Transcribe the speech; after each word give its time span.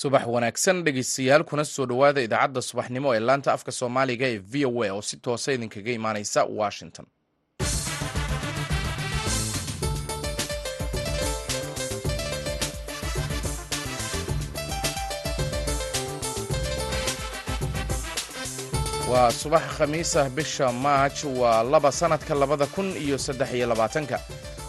subax 0.00 0.24
wanaagsan 0.34 0.82
dhegeystayaal 0.86 1.44
kuna 1.50 1.64
soo 1.70 1.86
dhowaada 1.90 2.20
idaacadda 2.26 2.62
subaxnimo 2.68 3.08
ee 3.16 3.20
laanta 3.28 3.50
afka 3.56 3.72
soomaaliga 3.80 4.26
ee 4.34 4.38
v 4.52 4.66
o 4.70 4.82
a 4.86 4.90
oo 4.96 5.02
si 5.08 5.16
toosa 5.24 5.48
idinkaga 5.56 5.92
imaaneysa 5.98 6.40
washington. 6.60 7.06
Waa 19.10 19.30
subax 19.40 19.62
khamiis 19.76 20.12
ah 20.16 20.28
bisha 20.36 20.66
maaj 20.84 21.16
waa 21.40 21.62
laba 21.72 21.90
sannadka 21.92 22.34
labada 22.34 22.66
kun 22.74 22.88
iyo 23.04 23.18
saddex 23.18 23.50
iyo 23.54 23.66
labaatanka 23.66 24.16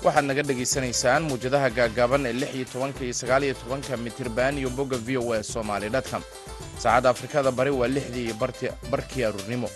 waxaad 0.05 0.25
naga 0.29 0.43
dhegaysanaysaan 0.49 1.21
muwjadaha 1.29 1.67
gaagaaban 1.77 2.23
ee 2.29 2.33
lix 2.41 2.51
iyo 2.57 2.65
tobanka 2.73 3.01
iyo 3.07 3.13
sagaal 3.21 3.43
iyo 3.47 3.55
tobanka 3.61 3.93
mitirban 4.05 4.53
iyo 4.61 4.69
bogga 4.77 4.97
v 5.05 5.17
o 5.21 5.33
a 5.37 5.43
somaali 5.53 5.87
dotcom 5.95 6.23
saacadda 6.83 7.09
afrikada 7.13 7.49
bari 7.57 7.71
waa 7.79 7.87
lixdii 7.95 8.25
iyo 8.27 8.35
barkii 8.91 9.23
aruurnimo 9.29 9.69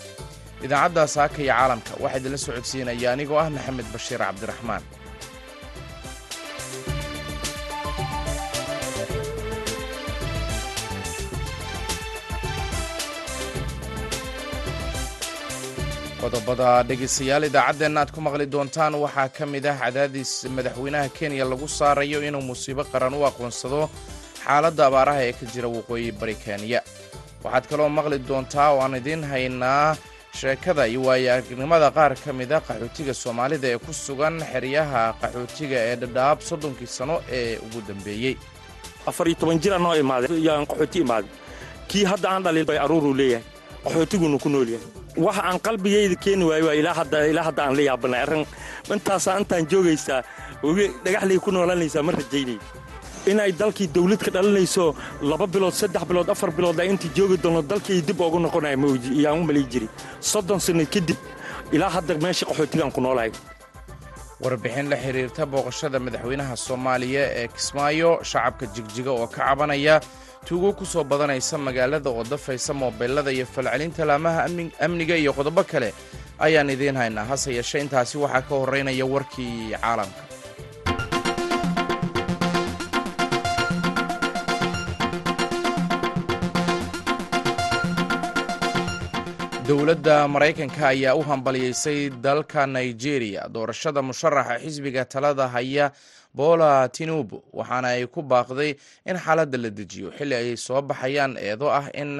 idaacadda 0.64 1.02
saaka 1.16 1.38
iyo 1.42 1.52
caalamka 1.54 1.92
waxaa 2.02 2.18
idinla 2.20 2.38
soo 2.44 2.52
codsiinaya 2.56 3.08
anigoo 3.14 3.38
ah 3.42 3.48
maxamed 3.56 3.86
bashiir 3.94 4.20
cabdiraxmaan 4.26 4.82
qodobada 16.26 16.70
dhegaystayaal 16.88 17.44
idaacaddeenna 17.48 18.00
aad 18.02 18.10
ku 18.14 18.20
maqli 18.26 18.46
doontaan 18.54 18.94
waxaa 19.04 19.28
ka 19.36 19.44
mid 19.52 19.64
ah 19.70 19.76
cadaadis 19.82 20.30
madaxweynaha 20.56 21.08
kenya 21.18 21.44
lagu 21.52 21.66
saarayo 21.78 22.18
inuu 22.28 22.42
musiibo 22.50 22.82
qaran 22.92 23.14
u 23.18 23.22
aqoonsado 23.30 23.80
xaaladda 24.44 24.82
abaaraha 24.90 25.20
ee 25.28 25.32
ka 25.38 25.44
jira 25.52 25.68
waqooyi 25.76 26.10
bari 26.20 26.34
kenya 26.44 26.80
waxaad 27.44 27.64
kaloo 27.70 27.88
maqli 27.98 28.18
doontaa 28.28 28.68
oo 28.74 28.80
aan 28.84 28.94
idiin 29.00 29.22
haynaa 29.32 29.96
sheekada 30.40 30.82
iyo 30.90 31.00
waayo-aragnimada 31.08 31.88
qaar 31.96 32.12
ka 32.24 32.30
mid 32.40 32.50
a 32.56 32.58
qaxootiga 32.68 33.14
soomaalida 33.22 33.66
ee 33.74 33.78
ku 33.86 33.92
sugan 34.04 34.34
xeryaha 34.52 35.02
qaxootiga 35.22 35.78
ee 35.90 35.96
dhadhaab 36.02 36.38
soddonkii 36.48 36.90
sano 36.98 37.16
ee 37.38 37.54
ugu 37.66 37.80
dambeeyey 37.88 38.34
afar 39.10 39.26
iyo 39.30 39.36
toban 39.40 39.58
jira 39.62 39.78
noo 39.84 39.94
imaaday 40.02 40.34
yaan 40.48 40.66
qaxooti 40.70 40.98
imaaday 41.06 41.30
kii 41.90 42.04
hadda 42.10 42.26
aan 42.34 42.42
dhalin 42.46 42.66
bay 42.70 42.78
aruuruu 42.84 43.14
leeyahay 43.20 43.44
qaxootigunu 43.84 44.38
ku 44.44 44.48
nool 44.54 44.68
yahay 44.74 44.90
waxa 45.24 45.42
aan 45.48 45.58
qalbigayda 45.66 46.16
keeni 46.24 46.44
waayo 46.50 46.66
waa 46.68 46.74
ilaa 46.80 46.94
hadda 47.00 47.62
aan 47.64 47.74
la 47.78 47.82
yaabanay 47.88 48.20
arrin 48.24 48.44
intaasaa 48.94 49.38
intaan 49.40 49.64
joogaysaa 49.70 50.20
weli 50.62 50.86
dhagaxlay 51.04 51.38
ku 51.44 51.50
noolanaysaa 51.54 52.02
ma 52.06 52.12
rajaynay 52.18 52.58
inay 53.30 53.50
dalkii 53.60 53.88
dawlad 53.94 54.20
ka 54.26 54.30
dhalinayso 54.34 54.84
laba 55.30 55.46
bilood 55.46 55.74
saddex 55.80 56.02
bilood 56.08 56.28
afar 56.34 56.50
bilood 56.56 56.78
ay 56.80 56.88
intii 56.92 57.10
joogi 57.16 57.36
doono 57.42 57.62
dalkii 57.70 58.00
dib 58.08 58.20
oogu 58.20 58.38
noqonaya 58.44 58.76
yaan 59.24 59.40
u 59.40 59.44
malay 59.48 59.64
jiri. 59.72 59.88
Soddon 60.20 60.60
sanno 60.60 60.84
kadib 60.94 61.18
ilaa 61.74 61.90
hadda 61.96 62.14
meesha 62.24 62.46
qaxootigaan 62.46 62.92
ku 62.94 63.00
noolahay. 63.00 63.32
Warbixin 64.42 64.86
la 64.92 64.96
xiriirta 65.02 65.42
booqashada 65.52 65.98
madaxweynaha 66.06 66.54
soomaaliya 66.66 67.22
ee 67.40 67.48
kismaayo 67.56 68.10
shacabka 68.30 68.66
jigjiga 68.74 69.10
oo 69.10 69.26
ka 69.26 69.36
cabanaya 69.48 69.94
tuugo 70.44 70.72
ku 70.78 70.84
soo 70.86 71.04
badanaysa 71.04 71.58
magaalada 71.58 72.10
oo 72.10 72.24
dafaysa 72.24 72.72
moobeelada 72.74 73.30
iyo 73.32 73.46
falcelinta 73.46 74.04
laamaha 74.08 74.40
amniga 74.86 75.14
iyo 75.22 75.32
qodobo 75.38 75.62
kale 75.64 75.90
ayaan 76.38 76.70
idiin 76.70 76.96
haynaa. 77.00 77.24
Hase 77.30 77.50
yeeshee 77.56 77.80
intaasi 77.84 78.18
waxaa 78.24 78.42
ka 78.48 78.54
horraynaya 78.60 79.06
warkii 79.06 79.74
caalamka. 79.80 80.22
Dowladda 89.68 90.28
maraykanka 90.28 90.88
ayaa 90.88 91.14
u 91.14 91.22
hambaliyeysay 91.22 92.10
dalka 92.10 92.66
nigeria. 92.66 93.48
Doorashada 93.48 94.02
musharaxa 94.02 94.58
xisbiga 94.62 95.04
talada 95.04 95.48
haya 95.48 95.90
bola 96.36 96.88
tinubu 96.96 97.36
waxaana 97.58 97.88
ay 97.96 98.06
ku 98.06 98.20
baaqday 98.32 98.70
in 99.10 99.16
xaaladda 99.24 99.58
la 99.64 99.70
dejiyo 99.78 100.08
xilli 100.18 100.34
ay 100.40 100.56
soo 100.66 100.82
baxayaan 100.90 101.36
eedo 101.48 101.66
ah 101.78 101.88
in 102.02 102.10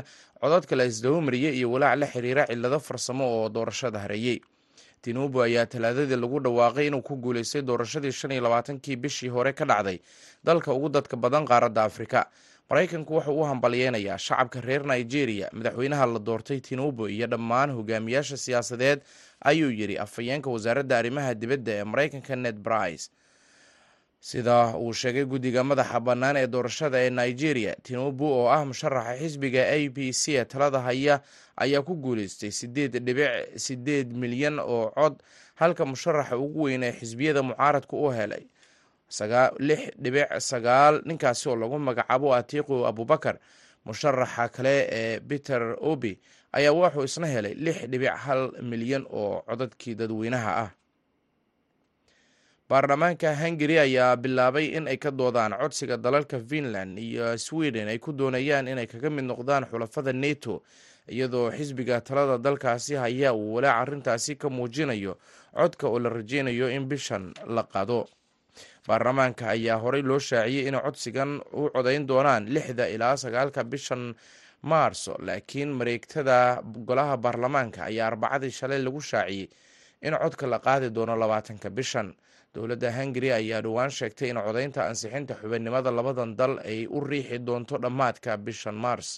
codadka 0.40 0.76
la 0.76 0.84
isdabamariye 0.90 1.50
iyo 1.58 1.68
walaac 1.74 1.98
la 2.00 2.06
xiriira 2.12 2.42
cillado 2.50 2.78
farsamo 2.88 3.24
oo 3.36 3.48
doorashada 3.48 3.98
hareeyey. 4.04 4.38
Tinubu 5.02 5.42
ayaa 5.42 5.66
talaadadii 5.66 6.16
lagu 6.22 6.38
dhawaaqay 6.40 6.86
inuu 6.88 7.02
ku 7.08 7.14
guulaystay 7.16 7.62
doorashadii 7.62 8.12
shan 8.12 8.30
iyo 8.32 8.40
labaatankii 8.46 8.96
bishii 8.96 9.28
hore 9.28 9.52
ka 9.52 9.64
dhacday 9.64 9.98
dalka 10.44 10.72
ugu 10.72 10.88
dadka 10.88 11.16
badan 11.16 11.44
qaaradda 11.46 11.84
afrika. 11.84 12.26
Maraykanku 12.70 13.14
wuxuu 13.14 13.40
u 13.40 13.44
hambalyeynayaa 13.44 14.18
shacabka 14.18 14.60
reer 14.60 14.82
nigeria. 14.86 15.48
Madaxweynaha 15.52 16.06
la 16.06 16.18
doortay 16.18 16.60
tinubu 16.60 17.08
iyo 17.08 17.26
dhammaan 17.26 17.70
hogaamiyaasha 17.70 18.36
siyaasadeed 18.36 19.00
ayuu 19.44 19.70
yidhi 19.70 19.98
afhayeenka 19.98 20.50
wasaaradda 20.50 20.98
arrimaha 20.98 21.34
dibadda 21.34 21.72
ee 21.80 21.84
maraykanka 21.84 22.36
ned 22.36 22.56
brice 22.66 23.10
sida 24.20 24.74
uu 24.76 24.92
sheegay 24.92 25.24
guddiga 25.24 25.64
madaxa 25.64 26.00
bannaan 26.00 26.36
ee 26.36 26.46
doorashada 26.46 26.98
ee 27.04 27.10
nigeria 27.10 27.74
tinubu 27.82 28.24
oo 28.32 28.48
ah 28.50 28.64
musharaxa 28.64 29.18
xisbiga 29.18 29.62
a 29.68 29.88
b 29.88 30.12
c 30.12 30.34
ee 30.36 30.44
talada 30.44 30.80
haya 30.80 31.20
ayaa 31.56 31.82
ku 31.82 31.94
guulaystay 31.94 32.50
sideed 32.50 32.96
dhibic 33.04 33.30
sideed 33.56 34.12
milyan 34.16 34.58
oo 34.58 34.90
cod 34.90 35.22
halka 35.54 35.84
musharaxa 35.86 36.36
ugu 36.38 36.62
weyn 36.62 36.82
ee 36.82 36.92
xisbiyada 36.92 37.42
mucaaradka 37.42 37.96
u 37.96 38.10
helay. 38.10 38.44
Lix 39.58 39.80
dhibic 40.02 40.26
sagaal 40.40 41.02
ninkaasi 41.04 41.48
oo 41.48 41.56
lagu 41.56 41.78
magacaabo 41.78 42.34
atiiqu 42.34 42.86
abubakar 42.86 43.38
musharaxa 43.84 44.48
kale 44.48 44.88
ee 44.90 45.20
peter 45.20 45.76
obi 45.80 46.18
ayaa 46.52 46.72
wuxuu 46.72 47.04
isna 47.04 47.26
helay 47.26 47.54
lix 47.54 47.86
dhibic 47.86 48.10
hal 48.10 48.50
milyan 48.62 49.06
oo 49.10 49.42
codadkii 49.46 49.94
dadweynaha 49.94 50.52
ah 50.64 50.70
baarlamaanka 52.70 53.30
hungari 53.40 53.78
ayaa 53.78 54.16
bilaabay 54.16 54.66
in 54.76 54.88
ay 54.88 54.96
ka 54.98 55.10
doodaan 55.10 55.54
codsiga 55.54 55.96
dalalka 55.96 56.40
finland 56.42 56.98
iyo 56.98 57.38
sweden 57.38 57.88
ay 57.88 57.98
ku 57.98 58.10
doonayaan 58.12 58.66
inay 58.68 58.86
kaga 58.90 59.10
mid 59.10 59.24
noqdaan 59.24 59.70
xulafada 59.70 60.12
neto 60.12 60.62
iyadoo 61.06 61.50
xisbiga 61.54 62.00
talada 62.02 62.38
dalkaasi 62.42 62.94
haya 62.98 63.30
uu 63.34 63.54
walaac 63.54 63.86
arrintaasi 63.86 64.34
ka 64.34 64.48
muujinayo 64.50 65.14
codka 65.54 65.86
oo 65.86 65.98
la 66.02 66.10
rajeynayo 66.10 66.66
in 66.68 66.88
bishan 66.90 67.30
la 67.46 67.62
qado. 67.62 68.06
Baarlamaanka 68.88 69.48
ayaa 69.54 69.78
horey 69.78 70.02
loo 70.02 70.18
shaaciyey 70.18 70.66
inay 70.66 70.82
codsigan 70.82 71.38
u 71.54 71.70
codayn 71.70 72.06
doonaan 72.06 72.50
lixda 72.50 72.88
ilaa 72.90 73.14
sagaalka 73.16 73.62
bishan 73.64 74.14
maarso 74.62 75.14
laakiin 75.22 75.70
mareegtada 75.70 76.62
golaha 76.86 77.14
baarlamaanka 77.16 77.86
ayaa 77.86 78.06
arbacadii 78.10 78.50
shalay 78.50 78.82
lagu 78.82 78.98
shaaciyey 79.00 79.46
in 80.02 80.14
codka 80.18 80.46
la 80.50 80.58
qaadi 80.58 80.90
doono 80.90 81.14
labaatanka 81.16 81.70
bishan 81.70 82.14
dowladda 82.56 82.90
hungari 82.98 83.30
ayaa 83.38 83.60
dhowaan 83.66 83.90
sheegtay 83.98 84.28
in 84.32 84.36
codaynta 84.46 84.80
ansixinta 84.90 85.34
xubinnimada 85.42 85.90
labadan 85.98 86.32
dal 86.40 86.54
ay 86.64 86.86
u 86.88 87.00
riixi 87.10 87.38
doonto 87.48 87.76
dhammaadka 87.84 88.36
bishan 88.46 88.74
maars 88.84 89.08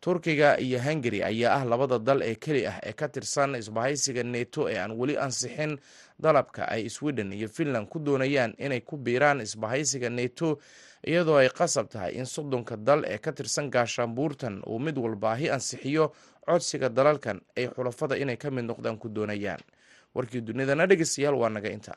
turkiga 0.00 0.56
iyo 0.66 0.78
hungari 0.86 1.22
ayaa 1.22 1.54
ah 1.60 1.64
labada 1.64 1.98
dal 1.98 2.22
ee 2.22 2.34
keli 2.34 2.66
ah 2.66 2.78
ee 2.82 2.92
ka 2.92 3.08
tirsan 3.08 3.54
isbahaysiga 3.54 4.22
neto 4.34 4.68
ee 4.72 4.78
aan 4.82 4.92
weli 5.00 5.16
ansixin 5.18 5.78
dalabka 6.18 6.64
ay 6.74 6.88
sweden 6.88 7.32
iyo 7.32 7.48
finland 7.48 7.86
ku 7.88 7.98
doonayaan 8.00 8.54
inay 8.58 8.80
ku 8.80 8.96
biiraan 8.96 9.40
isbahaysiga 9.46 10.08
neto 10.10 10.58
iyadoo 11.06 11.36
ay 11.42 11.48
qasab 11.52 11.86
tahay 11.92 12.12
in 12.16 12.24
soddonka 12.26 12.76
dal 12.76 13.04
ee 13.04 13.18
ka 13.18 13.32
tirsan 13.32 13.70
gaashaanbuurtan 13.70 14.62
uu 14.66 14.78
mid 14.78 14.96
walbaahi 14.98 15.50
ansixiyo 15.56 16.12
codsiga 16.48 16.88
dalalkan 16.88 17.40
ay 17.56 17.68
xulafada 17.68 18.16
inay 18.16 18.36
ka 18.36 18.50
mid 18.50 18.64
noqdaan 18.64 18.98
ku 18.98 19.08
doonayaan. 19.08 19.60
Warkii 20.14 20.40
dunidana 20.42 20.86
dhegeystayaal 20.90 21.34
waa 21.38 21.48
naga 21.48 21.70
inta 21.70 21.94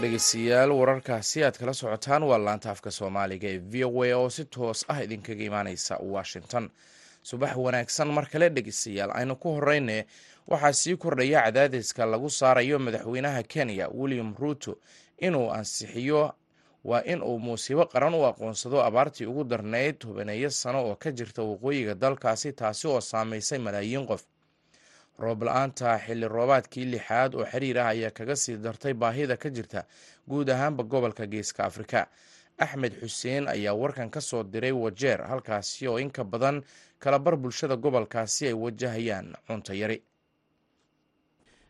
halka 0.00 0.08
dhegeystayaal 0.08 0.70
wararkaasi 0.72 1.44
aad 1.44 1.58
kala 1.58 1.72
socotaan 1.74 2.22
waa 2.22 2.38
laanta 2.38 2.70
afka 2.70 2.90
soomaaliga 2.90 3.48
ee 3.48 3.58
v 3.58 3.84
o 3.84 4.02
a 4.04 4.14
oo 4.16 4.30
si 4.30 4.44
toos 4.44 4.84
ah 4.88 5.02
idinkaga 5.02 5.44
imaaneysa 5.44 5.96
washington. 6.02 6.70
Subax 7.22 7.56
wanaagsan 7.56 8.08
mar 8.12 8.26
kale 8.32 8.48
dhegeystayaal 8.50 9.10
aynu 9.14 9.36
ku 9.36 9.48
horeyne 9.54 10.06
waxaa 10.48 10.72
sii 10.72 10.96
kordhaya 10.96 11.42
cadaadiska 11.42 12.06
lagu 12.06 12.30
saarayo 12.30 12.78
madaxweynaha 12.78 13.42
kenya 13.42 13.88
william 13.88 14.34
ruuto 14.38 14.78
inuu 15.18 15.50
ansixiyo 15.52 16.32
waa 16.84 17.02
in 17.04 17.22
uu 17.22 17.38
musiibo 17.38 17.86
qaran 17.86 18.14
u 18.14 18.24
aqoonsado 18.26 18.82
abaartii 18.82 19.26
ugu 19.26 19.44
darneyd 19.44 19.98
tobaneeyo 19.98 20.50
sano 20.50 20.84
oo 20.88 20.96
ka 20.96 21.12
jirta 21.12 21.42
waqooyiga 21.42 21.94
dalkaasi 21.94 22.52
taasi 22.52 22.86
oo 22.88 23.00
saameysay 23.00 23.58
malaayiin 23.58 24.06
qof 24.06 24.22
roob 25.20 25.42
la'aanta 25.42 25.98
xilli 26.04 26.28
roobaadkii 26.28 26.84
lixaad 26.92 27.34
oo 27.34 27.44
xiriir 27.52 27.78
ah 27.78 27.88
ayaa 27.94 28.10
kaga 28.10 28.36
sii 28.36 28.56
dartay 28.56 28.94
baahida 28.94 29.36
ka 29.36 29.48
jirta 29.50 29.84
guud 30.28 30.48
ahaanba 30.50 30.82
gobolka 30.84 31.26
geeska 31.26 31.64
afrika. 31.64 32.06
Axmed 32.58 32.92
xuseen 33.00 33.48
ayaa 33.48 33.74
warkan 33.74 34.10
ka 34.10 34.20
soo 34.20 34.42
diray 34.44 34.72
wajeer 34.72 35.20
halkaasi 35.28 35.88
oo 35.88 35.98
inka 35.98 36.24
badan 36.24 36.62
kalabar 36.98 37.36
bulshada 37.36 37.76
gobolkaasi 37.76 38.46
ay 38.46 38.52
wajahayaan 38.52 39.34
cunto 39.46 39.72
yari. 39.74 40.02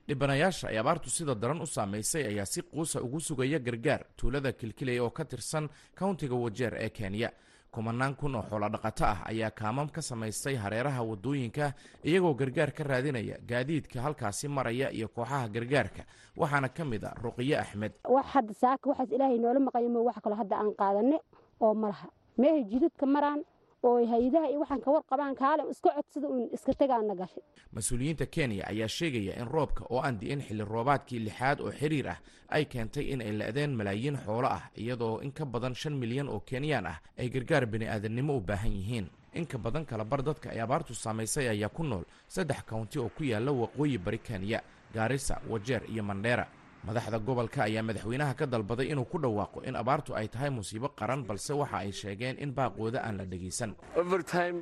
Dhibanayaasha 0.09 0.69
ay 0.69 0.79
abaartu 0.79 1.11
sida 1.11 1.35
daran 1.35 1.61
u 1.63 1.67
saamaysay 1.67 2.27
ayaa 2.27 2.47
si 2.47 2.63
quusa 2.63 3.01
ugu 3.03 3.21
sugaya 3.21 3.59
gargaar 3.59 4.03
tuulada 4.17 4.53
kilkilaya 4.53 5.03
oo 5.05 5.11
ka 5.11 5.25
tirsan 5.25 5.69
kowntiga 5.99 6.35
wajeer 6.35 6.75
ee 6.75 6.91
kenya 6.91 7.31
kumanaan 7.71 8.15
kun 8.17 8.35
oo 8.35 8.43
xoolodhaqato 8.51 9.05
ah 9.05 9.19
ayaa 9.31 9.51
kaamam 9.51 9.89
ka 9.89 10.03
samaystay 10.03 10.57
hareeraha 10.57 11.03
waddooyinka 11.03 11.73
iyagoo 12.05 12.35
gargaar 12.35 12.73
ka 12.73 12.85
raadinaya 12.85 13.37
gaadiidka 13.51 14.01
halkaasi 14.03 14.49
maraya 14.49 14.91
iyo 14.91 15.09
kooxaha 15.09 15.49
gargaarka 15.49 16.03
waxaana 16.37 16.69
ka 16.69 16.85
mid 16.85 17.05
a 17.05 17.15
ruqiye 17.23 17.57
axmed. 17.59 17.93
Wax 18.09 18.27
saaka 18.61 18.89
waxaas 18.91 19.11
ilaahay 19.13 19.39
noola 19.39 19.61
maqaymo 19.61 20.05
wax 20.05 20.17
kaloo 20.25 20.37
hadda 20.43 20.57
aan 20.59 20.75
qaadane 20.75 21.19
oo 21.61 21.75
ma 21.75 21.89
laha. 21.89 22.09
Meehay 22.39 22.65
jidadka 22.65 23.07
maraan 23.07 23.45
oo 23.83 24.07
hay'adaha 24.07 24.49
iyo 24.51 24.61
waxaan 24.61 24.81
ka 24.81 24.91
warqabaan 24.91 25.35
kaale 25.35 25.63
iska 25.71 25.91
codsada 25.97 26.29
uun 26.29 26.49
iska 26.53 26.73
tegaana 26.75 27.15
gashay. 27.15 27.43
Mas'uuliyiinta 27.73 28.27
kenya 28.27 28.65
ayaa 28.69 28.89
sheegaya 28.89 29.37
in 29.41 29.49
roobka 29.49 29.85
oo 29.91 30.01
aan 30.05 30.19
di'in 30.21 30.41
xilli 30.43 30.65
roobaadkii 30.65 31.19
lixaad 31.27 31.61
oo 31.61 31.71
xiriir 31.73 32.09
ah 32.09 32.19
ay 32.49 32.65
keentay 32.65 33.05
in 33.13 33.21
ay 33.23 33.33
la-deen 33.33 33.73
malaayiin 33.77 34.17
xoolo 34.27 34.49
ah 34.49 34.71
iyadoo 34.77 35.21
in 35.23 35.33
ka 35.33 35.45
badan 35.45 35.75
shan 35.75 35.97
milyan 35.97 36.29
oo 36.29 36.41
kenyaan 36.41 36.87
ah 36.87 36.99
ay 37.19 37.29
gargaar 37.31 37.67
bini'aadamnimo 37.67 38.37
u 38.37 38.41
baahan 38.41 38.73
yihiin. 38.73 39.07
In 39.33 39.47
ka 39.47 39.59
badan 39.59 39.87
kalabar 39.87 40.23
dadka 40.23 40.51
ay 40.51 40.61
abaartu 40.61 40.95
saamaysay 40.95 41.49
ayaa 41.49 41.69
ku 41.69 41.83
nool 41.85 42.05
saddex 42.29 42.63
kawnti 42.67 42.99
oo 42.99 43.09
ku 43.09 43.25
yaalla 43.25 43.53
waqooyi 43.53 43.99
bari 43.99 44.19
kenya 44.19 44.61
gaarisa 44.95 45.41
wajeer 45.49 45.83
iyo 45.91 46.03
mandheera 46.03 46.47
madaxda 46.87 47.19
gobolka 47.19 47.63
ayaa 47.69 47.83
madaxweynaha 47.83 48.35
ka 48.35 48.47
dalbaday 48.47 48.89
inuu 48.93 49.05
ku 49.05 49.19
dhawaaqo 49.19 49.63
in 49.69 49.77
abaartu 49.77 50.15
ay 50.17 50.29
tahay 50.29 50.51
musiibo 50.51 50.89
qaran 50.89 51.25
balse 51.29 51.53
waxa 51.53 51.77
ay 51.85 51.93
sheegeen 51.93 52.37
in 52.41 52.53
baaqooda 52.55 53.05
aan 53.05 53.17
la 53.21 53.25
dhegaysan. 53.25 53.75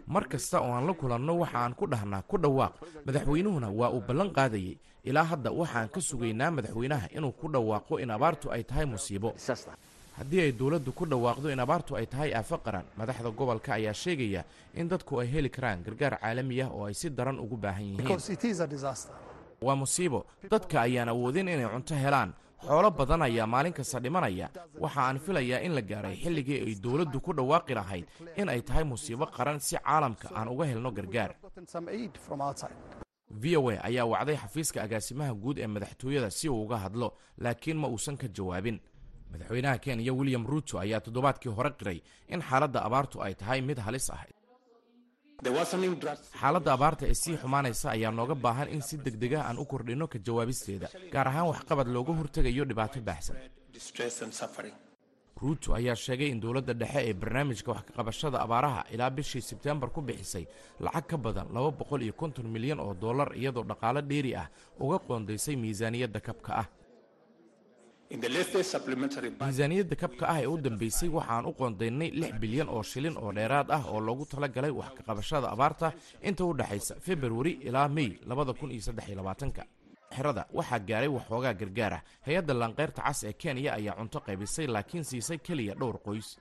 Mar 0.06 0.24
kasta 0.28 0.60
oo 0.60 0.72
aan 0.74 0.86
la 0.86 0.94
kulanno 0.94 1.38
waxa 1.38 1.58
aan 1.58 1.74
ku 1.74 1.86
dhahnaa 1.86 2.22
ku 2.26 2.36
dhawaaq. 2.38 2.74
Madaxweynuhuna 3.06 3.70
waa 3.70 3.90
uu 3.94 4.02
ballan 4.02 4.30
qaadayey 4.34 4.78
ilaa 5.04 5.24
hadda 5.30 5.50
waxaan 5.52 5.88
ka 5.88 6.00
sugaynaa 6.00 6.50
madaxweynaha 6.50 7.06
inuu 7.14 7.32
ku 7.32 7.46
dhawaaqo 7.48 7.98
in 8.02 8.10
abaartu 8.10 8.50
ay 8.50 8.64
tahay 8.64 8.84
musiibo. 8.86 9.34
Haddii 10.18 10.40
ay 10.42 10.52
dowladdu 10.52 10.90
ku 10.92 11.06
dhawaaqdo 11.06 11.46
in 11.54 11.60
abaartu 11.62 11.94
ay 11.94 12.06
tahay 12.10 12.34
aafo 12.34 12.58
qaran 12.58 12.82
madaxda 12.98 13.30
gobolka 13.30 13.78
ayaa 13.78 13.94
sheegaya 13.94 14.42
in 14.74 14.88
dadku 14.90 15.20
ay 15.22 15.30
heli 15.30 15.46
karaan 15.50 15.86
gargaar 15.86 16.18
caalami 16.18 16.58
ah 16.66 16.70
oo 16.74 16.90
ay 16.90 16.94
si 16.98 17.10
daran 17.14 17.38
ugu 17.38 17.54
baahan 17.56 17.94
yihiin 17.94 18.02
waa 19.62 19.76
musiibo. 19.76 20.26
Dadka 20.50 20.80
ayaan 20.82 21.08
awoodin 21.08 21.48
inay 21.48 21.68
cunto 21.68 21.94
helaan. 21.94 22.32
Xoolo 22.66 22.90
badan 22.90 23.22
ayaa 23.22 23.46
maalin 23.46 23.72
kasta 23.72 24.00
dhimanaya. 24.00 24.48
Waxa 24.80 25.00
aan 25.02 25.18
filayaa 25.18 25.60
in 25.66 25.74
la 25.74 25.82
gaaray 25.82 26.16
xilligii 26.16 26.60
ay 26.66 26.74
dowladdu 26.82 27.20
ku 27.20 27.32
dhawaaqi 27.32 27.74
lahayd 27.74 28.06
in 28.36 28.48
ay 28.48 28.62
tahay 28.62 28.84
musiibo 28.84 29.26
qaran 29.26 29.60
si 29.60 29.76
caalamka 29.76 30.28
aan 30.34 30.48
uga 30.48 30.64
helno 30.66 30.90
gargaar. 30.90 31.34
V 33.30 33.56
o 33.56 33.68
a 33.70 33.76
ayaa 33.84 34.04
wacday 34.08 34.36
xafiiska 34.36 34.82
agaasimaha 34.82 35.34
guud 35.34 35.58
ee 35.58 35.66
madaxtooyada 35.66 36.30
si 36.30 36.48
uu 36.48 36.62
uga 36.64 36.76
hadlo 36.78 37.12
laakiin 37.38 37.76
ma 37.76 37.88
uusan 37.88 38.16
ka 38.16 38.26
jawaabin. 38.28 38.80
Madaxweynaha 39.32 39.78
kenya 39.78 40.12
william 40.14 40.46
ruuto 40.46 40.78
ayaa 40.80 41.00
toddobaadkii 41.00 41.52
hore 41.52 41.70
qiray 41.78 42.00
in 42.28 42.40
xaaladda 42.42 42.80
abaartu 42.88 43.22
ay 43.22 43.34
tahay 43.34 43.60
mid 43.60 43.78
halis 43.78 44.10
ah 44.10 44.24
xaaladda 46.40 46.72
abaarta 46.72 47.06
ee 47.06 47.14
sii 47.14 47.36
xumaanaysa 47.42 47.90
ayaa 47.90 48.10
nooga 48.10 48.34
baahan 48.34 48.68
in 48.74 48.82
si 48.82 48.96
degdeg 48.98 49.34
ah 49.34 49.44
aan 49.48 49.58
u 49.58 49.64
kordhinno 49.64 50.06
ka 50.08 50.18
jawaabisteeda 50.26 50.88
gaar 51.12 51.28
ahaan 51.28 51.46
waxqabad 51.52 51.86
looga 51.86 52.12
hortegayo 52.12 52.64
dhibaato 52.64 53.00
baahsan. 53.00 53.36
Ruuto 55.40 55.74
ayaa 55.74 55.94
sheegay 55.94 56.28
in 56.34 56.40
dowladda 56.40 56.74
dhexe 56.74 57.00
ee 57.08 57.14
barnaamijka 57.14 57.70
wax 57.72 57.82
kaqabashada 57.88 58.38
abaaraha 58.40 58.84
ilaa 58.94 59.10
bishii 59.10 59.40
sebtembar 59.42 59.90
ku 59.94 60.00
bixisay 60.02 60.44
lacag 60.80 61.06
ka 61.06 61.16
badan 61.16 61.46
laba 61.54 61.70
boqol 61.70 62.02
iyo 62.02 62.12
konton 62.12 62.46
milyan 62.50 62.80
oo 62.80 62.94
dollar 62.94 63.30
iyadoo 63.38 63.62
dhaqaalo 63.70 64.00
dheeri 64.02 64.34
ah 64.34 64.48
uga 64.80 64.98
qoondaysay 64.98 65.56
miisaaniyadda 65.56 66.20
kabka 66.20 66.52
ah 66.62 66.66
miisaaniyadda 69.46 69.96
kabka 70.02 70.24
ah 70.32 70.38
ee 70.42 70.46
u 70.46 70.56
dambeysay 70.66 71.08
waxaan 71.18 71.44
u 71.46 71.52
qoondaynay 71.60 72.10
lix 72.20 72.32
bilyan 72.42 72.68
oo 72.76 72.82
shilin 72.90 73.16
oo 73.22 73.30
dheeraad 73.38 73.68
ah 73.76 73.82
oo 73.92 74.00
loogu 74.06 74.24
talagalay 74.32 74.70
wax 74.80 74.90
kaqabashada 74.98 75.48
abaarta 75.54 75.88
inta 76.28 76.42
u 76.44 76.52
dhexaysa 76.60 76.94
februari 77.06 77.52
ilaa 77.68 77.88
mey 77.88 78.08
labada 78.30 78.52
kun 78.58 78.70
iyo 78.74 78.80
saddex 78.88 79.06
iyo 79.08 79.16
labaatanka 79.20 79.62
xerada. 80.18 80.42
Waxaa 80.52 80.78
gaaray 80.88 81.08
waxoogaa 81.08 81.54
gargaar 81.60 81.92
ah. 81.94 82.02
Hay'adda 82.26 82.54
lanqeyrta 82.54 83.02
cas 83.06 83.22
ee 83.24 83.32
kenya 83.32 83.72
ayaa 83.78 83.94
cunto 83.98 84.18
qaybisay 84.26 84.66
laakiin 84.66 85.04
siisay 85.04 85.38
keliya 85.38 85.74
dhowr 85.80 85.98
qoys. 86.06 86.36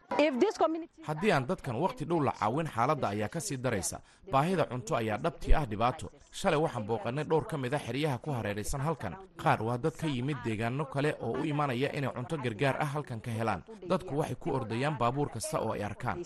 Haddii 1.07 1.31
aan 1.31 1.45
dadkan 1.47 1.75
wakhti 1.75 2.05
dhow 2.05 2.19
la 2.23 2.31
caawin 2.39 2.67
xaaladda 2.67 3.07
ayaa 3.09 3.29
ka 3.29 3.39
sii 3.39 3.57
daraysa. 3.57 3.99
Baahida 4.31 4.65
cunto 4.65 4.95
ayaa 4.95 5.17
dhabtii 5.17 5.53
ah 5.53 5.65
dhibaato. 5.65 6.11
Shalay 6.31 6.59
waxaan 6.59 6.85
booqannay 6.87 7.23
dhowr 7.29 7.45
ka 7.47 7.57
mid 7.57 7.73
a 7.73 7.79
xeryaha 7.79 8.17
ku 8.17 8.31
hareeraysan 8.31 8.81
halkan. 8.81 9.15
Qaar 9.37 9.61
waa 9.63 9.77
dad 9.77 9.95
ka 9.95 10.07
yimid 10.07 10.37
deegaano 10.45 10.85
kale 10.85 11.15
oo 11.21 11.31
u 11.41 11.45
imanaya 11.45 11.89
inay 11.97 12.09
cunto 12.15 12.37
gargaar 12.37 12.75
ah 12.81 12.89
halkan 12.93 13.21
ka 13.21 13.31
helaan. 13.31 13.63
Dadku 13.89 14.17
waxay 14.17 14.35
ku 14.35 14.51
ordayaan 14.51 14.97
baabuur 14.97 15.29
kasta 15.29 15.59
oo 15.61 15.71
ay 15.71 15.83
arkaan 15.83 16.23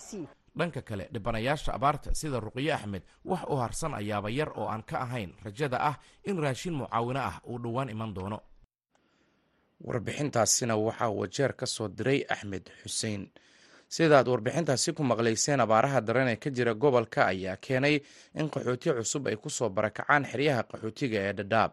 dhanka 0.58 0.82
kale 0.82 1.08
dhibanayaasha 1.12 1.72
abaarta 1.78 2.14
sida 2.14 2.40
ruqiye 2.40 2.72
axmed 2.74 3.02
wax 3.24 3.42
u 3.48 3.56
harsan 3.62 3.94
ayaaba 3.94 4.30
yar 4.30 4.50
oo 4.60 4.66
aan 4.68 4.82
ka 4.82 4.96
ahayn 5.06 5.30
rajada 5.44 5.78
ah 5.90 5.96
in 6.24 6.36
raashin 6.44 6.74
mucaawino 6.74 7.20
ah 7.20 7.36
uu 7.50 7.58
dhowaan 7.58 7.88
iman 7.94 8.14
doono. 8.14 8.38
Warbixintaasina 9.80 10.76
waxaa 10.76 11.10
wajeer 11.10 11.52
ka 11.56 11.66
soo 11.66 11.88
diray 11.88 12.24
axmed 12.28 12.70
xuseen. 12.82 13.30
Sidaad 13.88 14.28
warbixintaasi 14.28 14.92
ku 14.94 15.02
maqlayseen 15.02 15.60
abaaraha 15.60 16.00
daran 16.00 16.28
ee 16.28 16.36
ka 16.36 16.50
jira 16.50 16.74
gobolka 16.74 17.26
ayaa 17.26 17.56
keenay 17.56 18.00
in 18.34 18.48
qaxooti 18.48 18.88
cusub 18.94 19.26
ay 19.28 19.36
ku 19.36 19.50
soo 19.50 19.68
barakacaan 19.68 20.24
xeryaha 20.24 20.62
qaxootiga 20.70 21.18
ee 21.28 21.32
dhadhaab 21.32 21.72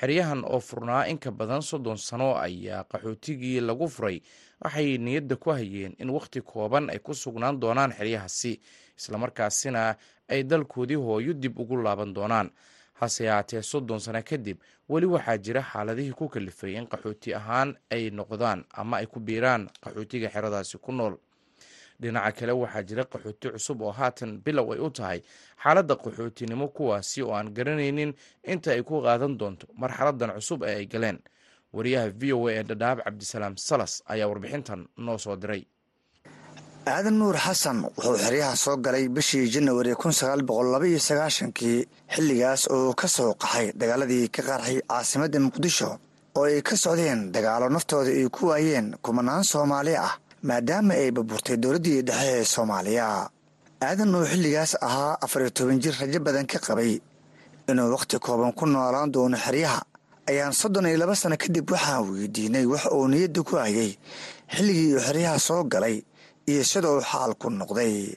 xeryahan 0.00 0.44
oo 0.44 0.60
furnaa 0.60 1.06
in 1.06 1.18
ka 1.18 1.30
badan 1.30 1.62
soddon 1.62 1.96
sano 1.96 2.36
ayaa 2.36 2.84
qaxootigii 2.84 3.60
lagu 3.60 3.88
furay. 3.88 4.20
Waxay 4.62 4.98
niyadda 4.98 5.36
ku 5.36 5.50
hayeen 5.50 5.94
in 5.98 6.10
wakhti 6.10 6.40
kooban 6.42 6.90
ay 6.90 6.98
ku 6.98 7.14
sugnaan 7.14 7.60
doonaan 7.60 7.92
xeryahaasi 7.92 8.60
islamarkaasina 8.98 9.96
ay 10.28 10.42
dalkoodii 10.44 10.96
hooyo 10.96 11.32
dib 11.34 11.58
ugu 11.58 11.76
laaban 11.82 12.14
doonaan. 12.14 12.50
Hase 12.94 13.24
yahaatee 13.24 13.62
soddon 13.62 14.00
sano 14.00 14.22
kadib 14.22 14.58
weli 14.88 15.06
waxaa 15.06 15.38
jira 15.38 15.62
xaaladihii 15.62 16.12
ku 16.12 16.28
kalifay 16.28 16.74
in 16.74 16.86
qaxooti 16.86 17.34
ahaan 17.34 17.76
ay 17.90 18.10
noqdaan 18.10 18.64
ama 18.74 18.96
ay 18.96 19.06
ku 19.06 19.20
biiraan 19.20 19.68
qaxootiga 19.82 20.28
xeradaasi 20.30 20.78
ku 20.78 20.92
nool 20.92 21.14
dhinaca 22.02 22.32
kale 22.38 22.52
waxaa 22.62 22.82
jira 22.88 23.04
qaxooti 23.12 23.46
cusub 23.54 23.82
oo 23.82 23.92
haatan 23.98 24.30
bilow 24.44 24.72
ay 24.74 24.80
u 24.86 24.90
tahay 24.90 25.18
xaaladda 25.62 25.94
qaxootinimo 26.04 26.66
kuwaasi 26.76 27.22
oo 27.22 27.32
aan 27.38 27.48
garanaynin 27.56 28.12
inta 28.52 28.70
ay 28.74 28.82
ku 28.88 29.02
qaadan 29.06 29.34
doonto 29.40 29.66
marxaladan 29.82 30.30
cusub 30.36 30.62
ee 30.62 30.76
ay 30.80 30.86
galeen. 30.92 31.18
Wariyaha 31.76 32.08
v 32.20 32.32
o 32.32 32.46
a 32.48 32.52
ee 32.52 32.62
dhadhaab 32.68 32.98
cabdisalaam 33.04 33.54
salas 33.68 33.92
ayaa 34.12 34.28
warbixintan 34.30 34.80
noo 35.04 35.18
soo 35.24 35.36
diray. 35.36 35.62
Aadan 36.88 37.16
nuur 37.20 37.36
xasan 37.36 37.78
wuxuu 37.84 38.16
xeryaha 38.24 38.56
soo 38.64 38.76
galay 38.84 39.04
bishii 39.08 39.46
janawari 39.54 39.92
kii 41.58 41.78
xilligaas 42.14 42.62
oo 42.70 42.94
ka 43.00 43.08
soo 43.08 43.34
qaxay 43.42 43.66
dagaaladii 43.80 44.28
ka 44.34 44.42
qarxay 44.48 44.78
caasimadda 44.88 45.38
muqdisho 45.46 45.90
oo 46.38 46.44
ay 46.48 46.62
ka 46.62 46.76
socdeen 46.76 47.20
dagaalo 47.34 47.68
naftooda 47.68 48.10
ay 48.10 48.28
ku 48.36 48.46
waayeen 48.50 48.86
kumanaan 49.04 49.44
soomaali 49.44 49.94
ah 49.96 50.14
maadaama 50.42 50.94
ay 50.94 51.10
burburtay 51.16 51.56
dowladdii 51.62 52.02
dhexe 52.08 52.28
ee 52.38 52.44
soomaaliya. 52.54 53.06
Aadan 53.82 54.14
oo 54.14 54.24
xilligaas 54.30 54.72
ahaa 54.86 55.18
afariyo 55.24 55.50
toban 55.50 55.78
jir 55.82 55.94
rajo 56.00 56.18
badan 56.26 56.46
ka 56.46 56.58
qabay. 56.58 56.92
Inuu 57.70 57.90
wakhti 57.94 58.18
kooban 58.18 58.52
ku 58.52 58.66
noolaan 58.66 59.10
doono 59.12 59.36
xeryaha 59.36 59.80
ayaan 60.28 60.52
soddon 60.52 60.86
iyo 60.86 60.98
laba 60.98 61.14
sano 61.16 61.36
kadib 61.36 61.70
waxaan 61.70 62.02
weydiinay 62.10 62.66
wax 62.72 62.84
uu 62.96 63.06
niyadda 63.08 63.42
ku 63.48 63.56
hayay 63.56 63.90
xilligii 64.54 64.94
uu 64.94 65.00
xeryaha 65.06 65.38
soo 65.38 65.62
galay 65.64 65.96
iyo 66.50 66.62
sida 66.64 66.88
uu 66.92 67.00
xaalku 67.10 67.50
noqday. 67.50 68.16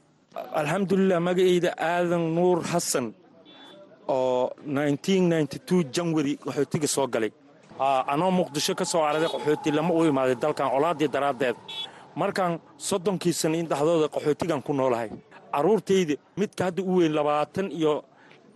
Alxamdulilah 0.60 1.20
magacayda 1.20 1.72
aadan 1.78 2.24
nuur 2.36 2.58
xasan 2.72 3.14
oo 4.08 4.52
janwari 5.96 6.34
qaxootiga 6.44 6.88
soo 6.88 7.08
galay. 7.08 7.32
Anoo 8.12 8.32
muqdisho 8.32 8.74
ka 8.80 8.86
soo 8.86 9.02
caraday 9.06 9.30
qaxooti 9.34 9.70
lama 9.72 9.94
u 9.94 10.06
imaaday 10.06 10.36
dalkan 10.36 10.70
colaadii 10.74 11.08
daraaddeed 11.16 11.56
markaan 12.16 12.60
soddonkii 12.78 13.34
sana 13.34 13.58
in 13.58 13.68
dhexdooda 13.68 14.08
qaxootigan 14.16 14.62
ku 14.64 14.74
noolahay 14.74 15.10
carruurtayda 15.54 16.16
midka 16.38 16.64
hadda 16.68 16.82
u 16.84 16.96
weyn 17.00 17.14
labaatan 17.14 17.72
iyo 17.72 18.04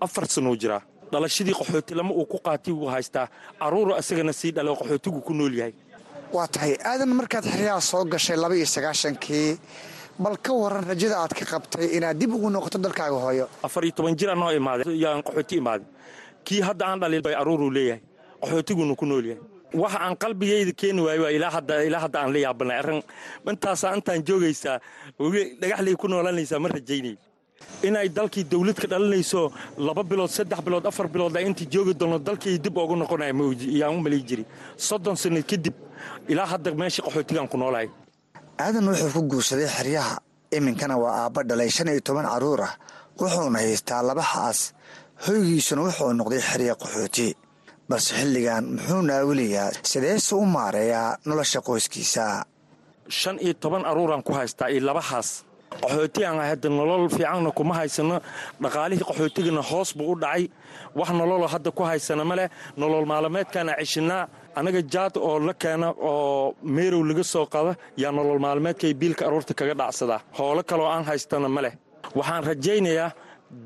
afar 0.06 0.26
sanuu 0.28 0.56
jiraa 0.62 0.82
dhalashadii 1.12 1.54
qaxooti 1.60 1.96
lama 1.96 2.12
uu 2.14 2.26
ku 2.26 2.38
qaati 2.46 2.72
wuu 2.72 2.90
haystaa 2.96 3.28
carruuru 3.60 3.94
asagana 3.96 4.34
sii 4.34 4.52
dhalo 4.52 4.76
qaxootigu 4.76 5.22
ku 5.22 5.34
nool 5.34 5.54
yahay. 5.60 5.74
Waa 6.34 6.48
tahay 6.48 6.74
aadan 6.84 7.10
markaad 7.20 7.46
xeryaha 7.52 7.82
soo 7.82 8.04
gashay 8.06 8.38
laba 8.38 8.56
iyo 8.56 8.66
sagaashankii 8.66 9.58
bal 10.20 10.36
ka 10.46 10.54
waran 10.54 10.84
rajada 10.92 11.16
aad 11.24 11.34
ka 11.40 11.46
qabtay 11.46 11.88
inaad 11.98 12.18
dib 12.20 12.34
ugu 12.34 12.50
noqoto 12.50 12.78
dalkaaga 12.78 13.16
hooyo. 13.26 13.46
Afar 13.64 13.84
iyo 13.86 13.94
toban 13.96 14.16
jir 14.20 14.30
anoo 14.30 14.52
imaaday 14.52 14.98
yaan 15.04 15.22
qaxooti 15.24 15.56
imaaday 15.62 15.88
kii 16.46 16.62
hadda 16.62 16.86
aan 16.88 17.00
dhalin 17.00 17.22
bay 17.22 17.34
carruuruu 17.36 17.72
leeyahay 17.72 18.02
qaxootiguna 18.42 18.96
ku 18.96 19.06
nool 19.06 19.26
yahay 19.26 19.42
waxa 19.84 20.00
aan 20.06 20.16
qalbigayda 20.24 20.74
keeni 20.80 21.02
waayo 21.06 21.22
waa 21.26 21.34
ilaa 21.38 21.52
hadda 22.04 22.18
aan 22.22 22.32
la 22.34 22.40
yaabanay. 22.46 22.78
Arrin 22.82 23.02
intaasaa 23.50 23.96
intaan 23.98 24.22
joogaysaa 24.28 24.78
weli 25.20 25.44
dhagaxlay 25.62 25.96
ku 26.02 26.08
noolanaysaa 26.08 26.60
ma 26.64 26.68
rajaynay 26.76 27.16
inay 27.88 28.08
dalkii 28.18 28.44
dawlad 28.52 28.78
ka 28.82 28.88
dhalinayso 28.92 29.42
laba 29.88 30.04
bilood 30.10 30.30
saddex 30.38 30.60
bilood 30.66 30.86
afar 30.90 31.08
bilood 31.14 31.36
ay 31.38 31.46
intii 31.50 31.68
joogi 31.74 31.94
doono 32.00 32.18
dalkii 32.28 32.58
dib 32.64 32.78
oogu 32.78 32.96
noqonaya 32.96 33.34
yaan 33.80 33.96
u 33.98 34.02
malay 34.06 34.22
jiri. 34.30 34.44
Soddon 34.88 35.16
sanad 35.22 35.44
kadib 35.52 35.74
ilaa 36.32 36.46
hadda 36.54 36.70
meesha 36.80 37.02
qaxootigaan 37.06 37.48
ku 37.52 37.58
noolahay. 37.58 37.88
Aadan 38.64 38.88
wuxuu 38.90 39.12
ku 39.16 39.22
guursaday 39.32 39.68
xeryaha 39.78 40.16
iminkana 40.58 40.96
waa 41.04 41.14
aabba 41.26 41.42
dhalay 41.50 41.70
shan 41.76 41.88
iyo 41.92 42.02
toban 42.08 42.26
carruur 42.32 42.62
ah 42.68 42.74
wuxuuna 43.20 43.60
haystaa 43.60 44.02
laba 44.10 44.24
xaas 44.34 44.60
hoygiisuna 45.26 45.82
wuxuu 45.88 46.12
noqday 46.20 46.42
xerya 46.50 46.74
qaxooti 46.82 47.28
balse 47.90 48.12
xilligan 48.20 48.64
muxuu 48.76 49.02
naawiliyaa 49.10 49.70
sideesu 49.92 50.34
u 50.44 50.46
maareeyaa 50.56 51.18
nolosha 51.28 51.60
qoyskiisa? 51.68 52.26
Shan 53.20 53.38
iyo 53.46 53.54
toban 53.64 53.84
aruuraan 53.92 54.24
ku 54.28 54.32
haystaa 54.40 54.68
iyo 54.74 54.82
laba 54.88 55.02
haas 55.10 55.30
qaxooti 55.82 56.22
aan 56.26 56.40
hadda 56.52 56.70
nolol 56.80 57.04
fiicanna 57.16 57.52
kuma 57.58 57.74
haysano 57.80 58.16
dhaqaalihii 58.64 59.06
qaxootigana 59.10 59.62
hoos 59.70 59.90
buu 59.98 60.12
u 60.14 60.16
dhacay. 60.24 60.44
Wax 60.98 61.10
nololoo 61.20 61.48
hadda 61.56 61.70
ku 61.78 61.84
haysana 61.90 62.24
ma 62.30 62.36
leh 62.40 62.48
nolol 62.82 63.06
maalmeedkaana 63.12 63.74
cishinaa. 63.80 64.24
Anaga 64.60 64.82
jaad 64.94 65.14
oo 65.28 65.40
la 65.48 65.54
keena 65.62 65.88
oo 66.10 66.56
meerow 66.76 67.04
laga 67.10 67.24
soo 67.34 67.46
qada 67.54 67.72
yaa 68.02 68.12
nolol 68.18 68.40
maalmeedkay 68.46 68.94
biilka 69.02 69.24
aruurta 69.28 69.54
kaga 69.60 69.74
dhacsadaa. 69.82 70.20
Hoolo 70.38 70.62
kaloo 70.70 70.88
aan 70.94 71.04
haystana 71.10 71.50
ma 71.56 71.62
leh. 71.66 71.74
Waxaan 72.18 72.44
rajaynayaa 72.50 73.10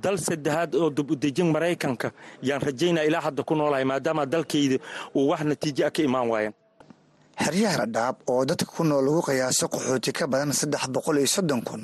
dal 0.03 0.17
saddexaad 0.27 0.71
oo 0.75 0.89
dubudejin 0.89 1.49
maraykanka 1.55 2.07
yaan 2.47 2.61
rajaynaya 2.67 3.07
ilaa 3.09 3.21
hadda 3.27 3.43
ku 3.43 3.53
noolahay 3.55 3.85
maadaama 3.91 4.25
dalkayda 4.33 4.77
uu 5.15 5.27
wax 5.29 5.41
natiijo 5.49 5.83
ah 5.87 5.91
ka 5.95 6.01
imaan 6.07 6.27
waayan 6.31 6.53
xeryaha 7.43 7.77
dhadhaab 7.85 8.15
oo 8.31 8.45
dadka 8.49 8.65
ku 8.75 8.83
nool 8.83 9.03
lagu 9.05 9.21
qiyaaso 9.27 9.65
qaxooti 9.73 10.11
ka 10.17 10.25
badan 10.31 10.51
saddex 10.59 10.83
boqol 10.95 11.17
iyo 11.21 11.27
soddon 11.35 11.61
kun 11.67 11.83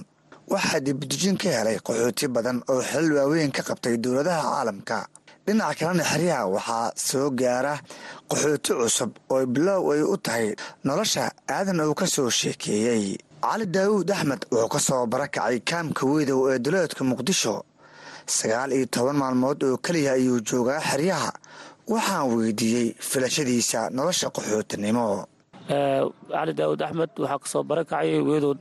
waxaa 0.52 0.80
dibudejin 0.86 1.38
ka 1.42 1.50
helay 1.58 1.78
qaxooti 1.88 2.26
badan 2.36 2.58
oo 2.72 2.82
xilal 2.90 3.12
waaweyn 3.18 3.52
ka 3.52 3.62
qabtay 3.70 3.96
dowladaha 4.04 4.42
caalamka. 4.52 5.00
Dhinaca 5.46 5.76
kalena 5.80 6.04
xeryaha 6.12 6.44
waxaa 6.56 6.92
soo 7.08 7.30
gaara 7.40 7.74
qaxooti 8.30 8.72
cusub 8.80 9.12
oo 9.34 9.46
bilow 9.54 9.84
ay 9.94 10.02
u 10.14 10.18
tahay 10.26 10.48
nolosha 10.88 11.24
aadan 11.56 11.80
uu 11.82 11.94
ka 12.00 12.06
soo 12.16 12.30
sheekeeyey. 12.40 13.18
Cali 13.46 13.66
daawuud 13.76 14.10
axmed 14.12 14.42
wuxuu 14.52 14.70
ka 14.74 14.80
soo 14.88 15.06
barakacay 15.12 15.60
kaamka 15.70 16.02
weydow 16.12 16.40
ee 16.52 16.60
duleedka 16.66 17.04
muqdisho 17.10 17.56
sagaal 18.25 18.72
iyo 18.74 18.86
toban 18.96 19.15
maalmood 19.22 19.63
oo 19.63 19.77
keliya 19.77 20.13
ayuu 20.17 20.39
joogaa 20.50 20.79
xeryaha. 20.89 21.32
Waxaan 21.88 22.25
weydiiyey 22.38 22.88
filashadiisa 23.10 23.89
nolosha 23.94 24.27
qaxootinimo. 24.36 25.25
Cali 26.32 26.53
daawud 26.53 26.82
axmed 26.82 27.12
waxaa 27.22 27.39
ka 27.44 27.48
soo 27.51 27.63
barakacay 27.70 28.20
weedood 28.29 28.60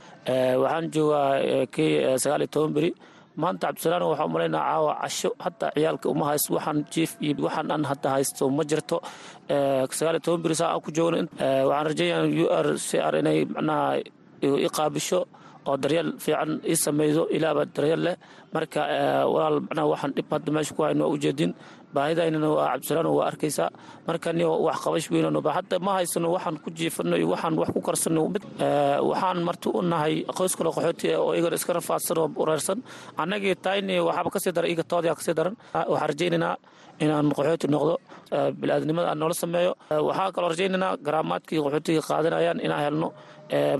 waxaan 0.63 0.85
joogaa 0.93 1.65
kii 1.73 2.17
sagaal 2.23 2.41
iyo 2.45 2.51
toban 2.55 2.73
beri. 2.75 2.91
Maanta 3.41 3.67
cabdisalaan 3.67 4.09
waxaa 4.11 4.25
umalaynaa 4.29 4.63
caawa 4.69 4.91
casho. 5.01 5.29
Hataa 5.43 5.71
ciyaalka 5.75 6.07
uma 6.13 6.25
haysto. 6.29 6.53
Waxaan 6.57 6.79
jiif 6.93 7.11
iyo 7.21 7.35
waxaan 7.45 7.71
an 7.75 7.83
hadda 7.89 8.09
haysto. 8.15 8.43
Ma 8.57 8.63
jirto. 8.69 8.97
Sagaal 9.97 10.15
iyo 10.17 10.23
toban 10.25 10.41
beri 10.45 10.55
saa 10.55 10.69
aan 10.73 10.81
ku 10.85 10.89
joogno 10.97 11.19
waxaan 11.69 11.85
rajeeyaa 11.89 12.23
u 12.43 12.45
r 12.65 12.67
c 12.77 12.89
r 13.11 13.13
inay 13.21 13.39
macnaha 13.45 13.97
i 14.45 14.69
qaabisho 14.77 15.19
oo 15.67 15.77
daryeel 15.83 16.09
fiican 16.23 16.51
ii 16.71 16.75
sameydo 16.85 17.23
ilaaba 17.35 17.65
daryeel 17.75 18.01
leh 18.05 18.15
marka 18.55 18.81
walaal 19.33 19.57
macnaha 19.65 19.87
waxaan 19.93 20.11
dhib 20.15 20.27
hadda 20.33 20.49
meesha 20.55 20.73
ku 20.77 20.81
hayno 20.85 21.01
waa 21.05 21.13
ujeedin 21.15 21.51
baahidaynana 21.95 22.47
waa 22.57 22.67
cabdisalaan 22.73 23.07
waa 23.17 23.27
arkaysaa. 23.31 23.69
Marka 24.07 24.29
wax 24.67 24.77
qabash 24.83 25.07
weynanoba 25.13 25.49
hadda 25.57 25.75
ma 25.85 25.91
haysano 25.97 26.27
waxaan 26.35 26.57
ku 26.63 26.69
jiifano 26.77 27.15
iyo 27.19 27.27
waxaan 27.33 27.55
wax 27.61 27.69
ku 27.75 27.79
karsano 27.87 28.21
mid 28.33 28.43
waxaan 29.09 29.39
marti 29.47 29.67
u 29.77 29.81
nahay 29.91 30.13
qoys 30.37 30.53
qaxooti 30.59 31.07
oo 31.21 31.31
iyagana 31.35 31.55
iska 31.59 31.73
rafaadsan 31.77 32.17
oo 32.21 32.27
ureersan 32.43 32.79
annagii 33.21 33.55
tayni 33.65 33.95
waxaaba 34.07 34.29
ka 34.33 34.39
sii 34.43 34.51
daran 34.55 34.69
iyaga 34.71 34.83
toodaa 34.91 35.15
ka 35.17 35.23
sii 35.25 35.35
daran. 35.39 35.55
Waxaan 35.91 36.09
rajaynaynaa 36.11 36.55
inaan 37.03 37.27
qaxooti 37.37 37.67
noqdo. 37.73 37.93
Bili-aadnimada 38.59 39.07
aan 39.11 39.19
noola 39.21 39.33
sameeyo. 39.43 39.71
Waxaa 40.07 40.31
kaloo 40.35 40.49
rajaynaynaa 40.53 40.93
garaamaadkii 41.05 41.59
qaxootiga 41.65 42.01
qaadanayaan 42.09 42.59
inaan 42.65 42.83
helno. 42.85 43.07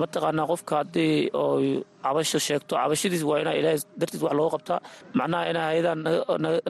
Mataqaanaa 0.02 0.48
qofka 0.52 0.74
haddii 0.80 1.14
oo 1.42 1.60
cabasho 2.06 2.40
sheegto 2.48 2.74
cabashadiis 2.82 3.24
waa 3.30 3.40
inaa 3.44 3.56
ilaahay 3.60 3.80
dartiis 4.00 4.22
wax 4.26 4.34
looga 4.40 4.52
qabtaa. 4.56 4.80
Macnaha 5.20 5.44
inaa 5.52 5.66
hayadaan 5.72 6.00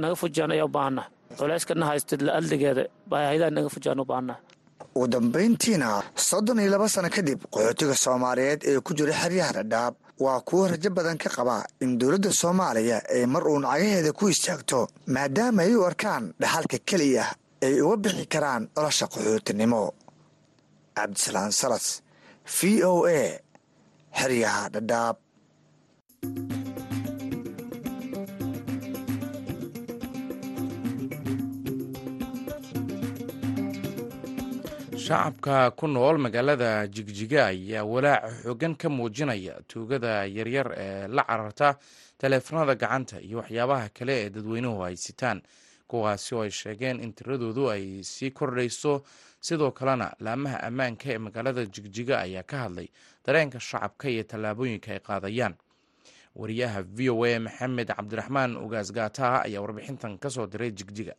naga 0.03 0.15
fujiyaan 0.21 0.51
ayaa 0.55 0.67
u 0.69 0.73
baahannaha 0.77 1.07
culeyskana 1.39 1.85
haystid 1.89 2.21
la-aldigeeda 2.27 2.83
hayadaan 3.29 3.53
naga 3.57 3.69
fujiyaan 3.75 3.99
u 4.03 4.07
ugu 4.97 5.07
dambayntiina 5.13 5.87
soddon 6.29 6.59
iyo 6.63 6.69
laba 6.73 6.87
sano 6.93 7.09
kadib 7.15 7.39
qaxootiga 7.53 7.95
soomaaliyeed 8.05 8.61
ee 8.69 8.79
ku 8.85 8.91
jira 8.97 9.13
xeryaha 9.21 9.51
dhadhaab 9.57 9.93
waa 10.25 10.39
kuwo 10.47 10.63
rajo 10.71 10.89
badan 10.97 11.17
ka 11.23 11.29
qaba 11.37 11.55
in 11.83 11.91
dowladda 11.99 12.31
soomaaliya 12.41 12.97
ay 13.15 13.23
mar 13.33 13.43
uun 13.51 13.63
cagaheeda 13.71 14.11
ku 14.19 14.25
istaagto 14.33 14.79
maadaama 15.15 15.61
ay 15.65 15.73
u 15.79 15.83
arkaan 15.89 16.23
dhaxalka 16.41 16.77
keliya 16.89 17.25
ay 17.65 17.73
uga 17.85 17.97
bixi 18.03 18.25
karaan 18.33 18.63
nolosha 18.75 19.05
qaxootinimo 19.13 19.81
cabdisalaan 20.97 21.51
salas 21.61 21.85
v 22.55 22.83
o 22.91 22.93
a 23.19 23.21
xeryaha 24.19 24.63
dhadhaab 24.75 25.15
shacabka 34.97 35.71
ku 35.75 35.87
nool 35.87 36.17
magaalada 36.17 36.87
jigjiga 36.87 37.45
ayaa 37.47 37.83
walaaca 37.83 38.31
xoogan 38.43 38.75
ka 38.75 38.89
muujinaya 38.89 39.61
tuugada 39.67 40.25
yaryar 40.25 40.71
ee 40.77 41.07
la 41.07 41.23
cararta 41.23 41.77
taleefanada 42.17 42.75
gacanta 42.75 43.21
iyo 43.21 43.37
waxyaabaha 43.37 43.89
kale 43.89 44.13
ee 44.25 44.29
dadweynuhu 44.29 44.81
haysitaan 44.81 45.41
kuwaasi 45.87 46.35
oo 46.35 46.41
ay 46.41 46.51
sheegeen 46.51 46.99
in 47.03 47.13
tiradoodu 47.13 47.69
ay 47.71 48.03
sii 48.03 48.31
kordhayso. 48.31 49.03
Sidoo 49.45 49.71
kalena 49.71 50.09
laamaha 50.19 50.63
ammaanka 50.63 51.09
ee 51.13 51.17
magaalada 51.17 51.65
jigjiga 51.65 52.19
ayaa 52.19 52.43
ka 52.43 52.57
hadlay 52.57 52.87
dareenka 53.25 53.59
shacabka 53.59 54.09
iyo 54.09 54.23
tallaabooyinka 54.23 54.91
ay 54.91 54.99
qaadayaan 54.99 55.53
wariyaha 56.35 56.81
v 56.83 57.09
o 57.09 57.23
a 57.25 57.39
maxamed 57.39 57.87
cabdiraxmaan 57.97 58.57
ugaas 58.57 58.91
gaataha 58.97 59.43
ayaa 59.47 59.61
warbixintan 59.61 60.17
ka 60.19 60.29
soo 60.29 60.47
diray 60.47 60.71
jigjiga. 60.71 61.13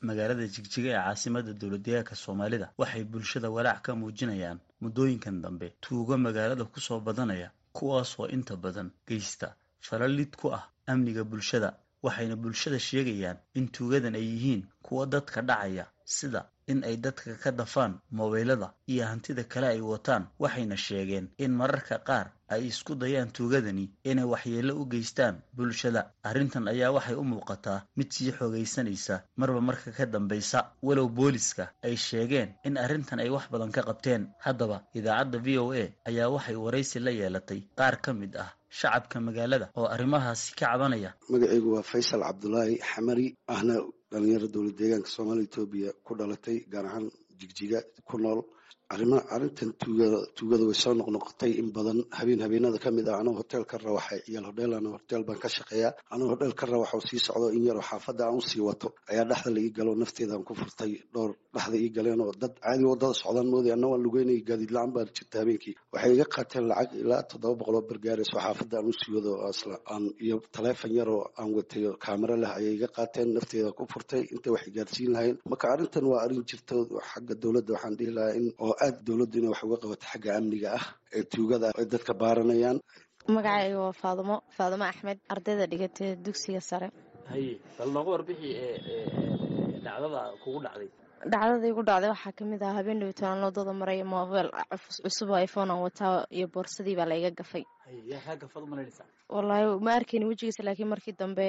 Magaalada 0.00 0.46
jigjiga 0.54 0.90
ee 0.90 1.02
caasimada 1.04 1.52
dowladdeegaanka 1.60 2.14
soomaalida 2.14 2.66
waxay 2.78 3.04
bulshada 3.04 3.48
walaac 3.50 3.82
ka 3.82 3.92
muujinayaan 3.94 4.58
muddooyinkan 4.82 5.40
dambe. 5.42 5.72
Tuugo 5.80 6.16
magaalada 6.18 6.64
ku 6.64 6.80
soo 6.80 7.00
badanaya 7.00 7.50
kuwaasoo 7.72 8.28
inta 8.28 8.56
badan 8.56 8.90
geysta 9.08 9.54
falalid 9.80 10.36
ku 10.36 10.48
ah 10.52 10.64
amniga 10.86 11.24
bulshada 11.24 11.68
waxayna 12.02 12.36
bulshada 12.36 12.78
sheegayaan 12.78 13.38
in 13.54 13.68
tuugadan 13.68 14.14
ay 14.14 14.24
yihiin 14.32 14.62
kuwa 14.82 15.06
dadka 15.06 15.40
dhacaya 15.42 15.86
sida 16.04 16.40
in 16.66 16.84
ay 16.84 16.96
dadka 16.96 17.34
ka 17.42 17.50
dafaan 17.52 18.00
mobeylada 18.10 18.72
iyo 18.86 19.04
hantida 19.06 19.44
kale 19.44 19.66
ay 19.68 19.80
wataan 19.80 20.26
waxayna 20.38 20.76
sheegeen 20.76 21.28
in 21.38 21.52
mararka 21.52 21.98
qaar 22.08 22.32
ay 22.48 22.66
isku 22.70 22.94
dayaan 22.94 23.30
tuugadani 23.32 23.90
inay 24.04 24.24
waxyeello 24.24 24.74
u 24.80 24.84
geystaan 24.86 25.42
bulshada. 25.56 26.12
Arrintan 26.22 26.68
ayaa 26.68 26.92
waxay 26.96 27.14
u 27.16 27.24
muuqataa 27.24 27.82
mid 27.96 28.10
sii 28.12 28.32
xoogaysanaysa 28.38 29.22
marba 29.36 29.60
marka 29.60 29.90
ka 29.92 30.06
dambaysa 30.06 30.72
walow 30.82 31.08
booliska 31.08 31.72
ay 31.82 31.96
sheegeen 31.96 32.54
in 32.64 32.76
arrintan 32.76 33.20
ay 33.20 33.30
wax 33.30 33.48
badan 33.52 33.72
ka 33.72 33.82
qabteen. 33.82 34.28
Haddaba 34.44 34.84
idaacadda 34.94 35.38
v 35.44 35.58
o 35.58 35.72
a 35.72 35.84
ayaa 36.08 36.28
waxay 36.30 36.56
waraysi 36.56 36.98
la 37.00 37.10
yeelatay 37.10 37.60
qaar 37.78 37.96
ka 38.00 38.12
mid 38.12 38.36
ah 38.36 38.52
shacabka 38.68 39.20
magaalada 39.20 39.70
oo 39.76 39.86
arrimahaasi 39.88 40.54
ka 40.54 40.66
cabanaya. 40.66 41.10
Magacaygu 41.30 41.68
waa 41.74 41.82
faysal 41.82 42.22
cabdulaahi 42.22 42.78
xamari 42.82 43.26
ahna 43.48 43.80
dhalinyaro 44.14 44.48
dowlad 44.54 44.76
deegaanka 44.80 45.10
soomaaliya 45.16 45.46
etoobiya 45.50 45.90
ku 46.06 46.12
dhalatay 46.20 46.56
gaar 46.72 46.86
ahaan 46.90 47.06
jigjiga 47.40 47.78
ku 48.08 48.16
nool 48.24 48.40
arrima 48.92 49.18
arrintan 49.34 49.72
tuugada 49.80 50.64
way 50.68 50.74
soo 50.74 50.92
noqnoqotay 50.94 51.52
in 51.60 51.68
badan 51.72 51.98
habeen 52.18 52.40
habeenada 52.44 52.78
ka 52.78 52.90
mid 52.90 53.08
ah 53.08 53.18
anuu 53.20 53.34
hotel 53.40 53.64
ka 53.64 53.78
rawaxay 53.78 54.20
ciyaal 54.26 54.44
hodheel 54.50 54.74
ana 54.78 54.90
hotel 54.96 55.24
baan 55.24 55.38
ka 55.42 55.48
shaqeeyaa 55.48 55.92
anuu 56.14 56.28
hodheel 56.32 56.52
ka 56.60 56.66
rawax 56.66 56.90
oo 56.94 57.00
sii 57.08 57.18
socdo 57.26 57.48
in 57.56 57.64
yaroo 57.68 57.80
xaafadda 57.90 58.24
aan 58.28 58.36
u 58.36 58.40
sii 58.42 58.60
wato. 58.60 58.88
Ayaa 59.10 59.24
dhexda 59.24 59.50
la 59.54 59.60
ii 59.60 59.70
galo 59.76 59.92
nafteedaan 60.02 60.44
ku 60.44 60.54
furtay 60.54 60.92
dhowr 61.14 61.32
dhexda 61.54 61.76
ii 61.80 61.90
galeen 61.96 62.20
oo 62.20 62.32
dad 62.42 62.54
caadi 62.60 62.84
waddada 62.84 63.14
socdaan 63.22 63.48
mooday 63.52 63.72
anna 63.72 63.86
waan 63.90 64.02
lugeynay 64.04 64.38
gaadiid 64.48 64.70
la'aan 64.76 64.92
baa 64.94 65.04
jirta 65.16 65.36
habeenkii. 65.40 65.74
Waxay 65.92 66.12
iga 66.14 66.24
qaateen 66.34 66.64
lacag 66.70 66.92
ilaa 67.02 67.22
toddoba 67.30 67.54
boqol 67.60 67.76
oo 67.80 67.84
bargaarayso 67.88 68.36
xaafadda 68.44 68.76
aan 68.78 68.88
u 68.90 68.92
sii 69.00 69.12
wado 69.16 69.32
aan 69.92 70.04
iyo 70.24 70.36
taleefon 70.54 70.92
yar 70.98 71.08
oo 71.08 71.22
aan 71.40 71.50
watay 71.56 71.82
oo 71.88 71.96
leh 72.42 72.52
ayay 72.58 72.74
iga 72.76 72.88
qaateen 72.96 73.28
nafteeda 73.36 73.72
ku 73.78 73.84
furtay 73.92 74.22
intay 74.34 74.52
wax 74.54 74.64
gaarsiin 74.76 75.10
lahayn. 75.14 75.36
Marka 75.50 75.66
arrintan 75.72 76.04
waa 76.10 76.20
arrin 76.24 76.42
jirta 76.50 76.74
xagga 77.10 77.34
dowladda 77.42 77.72
waxaan 77.74 77.94
dhihi 77.98 78.12
lahaa 78.16 78.36
in 78.38 78.46
oo 78.64 78.73
aad 78.84 78.96
dowladdu 79.06 79.36
inay 79.38 79.50
wax 79.52 79.60
uga 79.66 79.76
qabato 79.82 80.04
xagga 80.12 80.30
amniga 80.38 80.68
ah 80.78 80.84
ee 81.16 81.24
tuugada 81.32 81.66
ay 81.80 81.86
dadka 81.92 82.12
baaranayaan. 82.22 82.78
Magacayga 83.36 83.78
waa 83.84 83.94
faadumo 84.02 84.36
faadumo 84.56 84.84
axmed 84.92 85.18
ardayda 85.34 85.64
dhigatay 85.72 86.10
dugsiga 86.24 86.60
sare. 86.70 86.88
Haye 87.30 87.52
bal 87.78 87.88
nooga 87.96 88.10
warbixi 88.14 88.50
dhacdada 89.84 90.20
kugu 90.42 90.58
dhacday 90.66 90.88
dhacdada 91.32 91.66
igu 91.68 91.82
dhacday 91.88 92.10
waxaa 92.14 92.32
ka 92.38 92.44
mid 92.44 92.62
ah 92.62 92.72
habeen 92.78 93.00
dhawitoonaan 93.00 93.44
waddada 93.46 93.72
maraya 93.80 94.04
mobel 94.04 94.48
cusub 95.04 95.30
iphone 95.44 95.70
aan 95.72 95.82
wataa 95.86 96.26
iyo 96.36 96.46
boorsadii 96.54 96.96
baa 96.98 97.08
layga 97.12 97.30
gafay. 97.38 97.64
Wallaahi 99.34 99.80
ma 99.86 99.92
arkayni 99.98 100.24
wejigiisa 100.30 100.62
laakiin 100.66 100.88
markii 100.92 101.14
dambe 101.18 101.46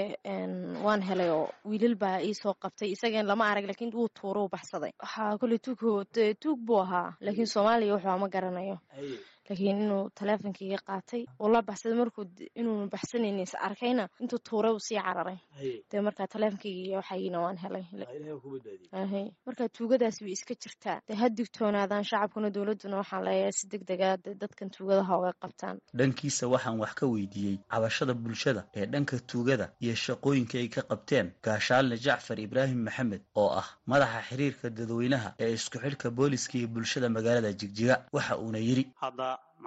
waan 0.85 1.01
helay 1.09 1.29
oo 1.29 1.49
wiilal 1.69 1.95
baa 1.95 2.17
iisoo 2.27 2.53
qabtay 2.63 2.89
isageen 2.95 3.27
lama 3.27 3.45
arag 3.51 3.65
laakiin 3.69 3.91
wuu 3.93 4.07
tuuro 4.19 4.45
u 4.45 4.49
baxsaday. 4.55 4.91
Waxaa 5.03 5.37
koley 5.37 5.59
tuug 5.59 5.79
tuug 6.41 6.59
buu 6.67 6.79
ahaa 6.85 7.13
laakiin 7.25 7.47
soomaaliya 7.47 7.93
wuxuu 7.95 8.17
ma 8.23 8.27
garanayo 8.35 8.77
laakiin 9.49 9.81
inuu 9.85 10.09
taleefonkaiga 10.19 10.79
qaatay. 10.87 11.23
Oo 11.39 11.49
la 11.53 11.61
baxsaday 11.61 11.97
markuu 11.97 12.25
inuunu 12.55 12.89
baxsanayn 12.93 13.39
is 13.39 13.53
arkayna 13.67 14.07
intuu 14.21 14.39
tuuray 14.47 14.71
uu 14.73 14.79
sii 14.87 14.99
cararay. 15.05 15.37
Dee 15.91 16.01
markaa 16.07 16.27
taleefonkayga 16.27 16.81
iyo 16.87 16.97
waxaygina 17.01 17.39
waan 17.45 17.57
helay. 17.63 17.85
Markaa 19.45 19.67
tuugadaasi 19.69 20.23
way 20.23 20.31
iska 20.33 20.53
jirtaa. 20.55 21.01
Dee 21.07 21.15
ha 21.15 21.29
digtoonaadaan 21.29 22.03
shacabkuna 22.03 22.49
dowladuna 22.49 22.97
waxaan 22.97 23.23
leeyahay 23.25 23.51
si 23.51 23.67
deg 23.67 23.83
dega 23.87 24.17
dadkan 24.17 24.69
tuugadaha 24.69 25.17
oga 25.17 25.33
qabtaan. 25.41 25.77
Dhankiisa 25.97 26.47
waxaan 26.47 26.79
wax 26.79 26.93
ka 26.99 27.05
weydiiyey 27.07 27.57
cabashada 27.71 28.13
bulshada 28.13 28.65
ee 28.75 28.85
dhanka 28.85 29.19
tuugada 29.31 29.71
iyo 29.81 29.95
shaqooyinka 29.95 30.57
ay 30.57 30.67
ka 30.69 30.81
qabteen 30.81 31.31
gaashaalne 31.43 31.97
jacfar 31.97 32.39
ibraahim 32.39 32.83
maxamed 32.87 33.21
oo 33.35 33.49
ah 33.61 33.67
madaxa 33.87 34.21
xiriirka 34.29 34.69
dadweynaha 34.69 35.33
ee 35.39 35.53
isku 35.53 35.77
xidhka 35.83 36.09
booliska 36.11 36.57
iyo 36.57 36.67
bulshada 36.67 37.09
magaalada 37.09 37.53
jigjiga. 37.53 38.05
Waxa 38.13 38.37
uuna 38.37 38.57
yidhi 38.59 38.85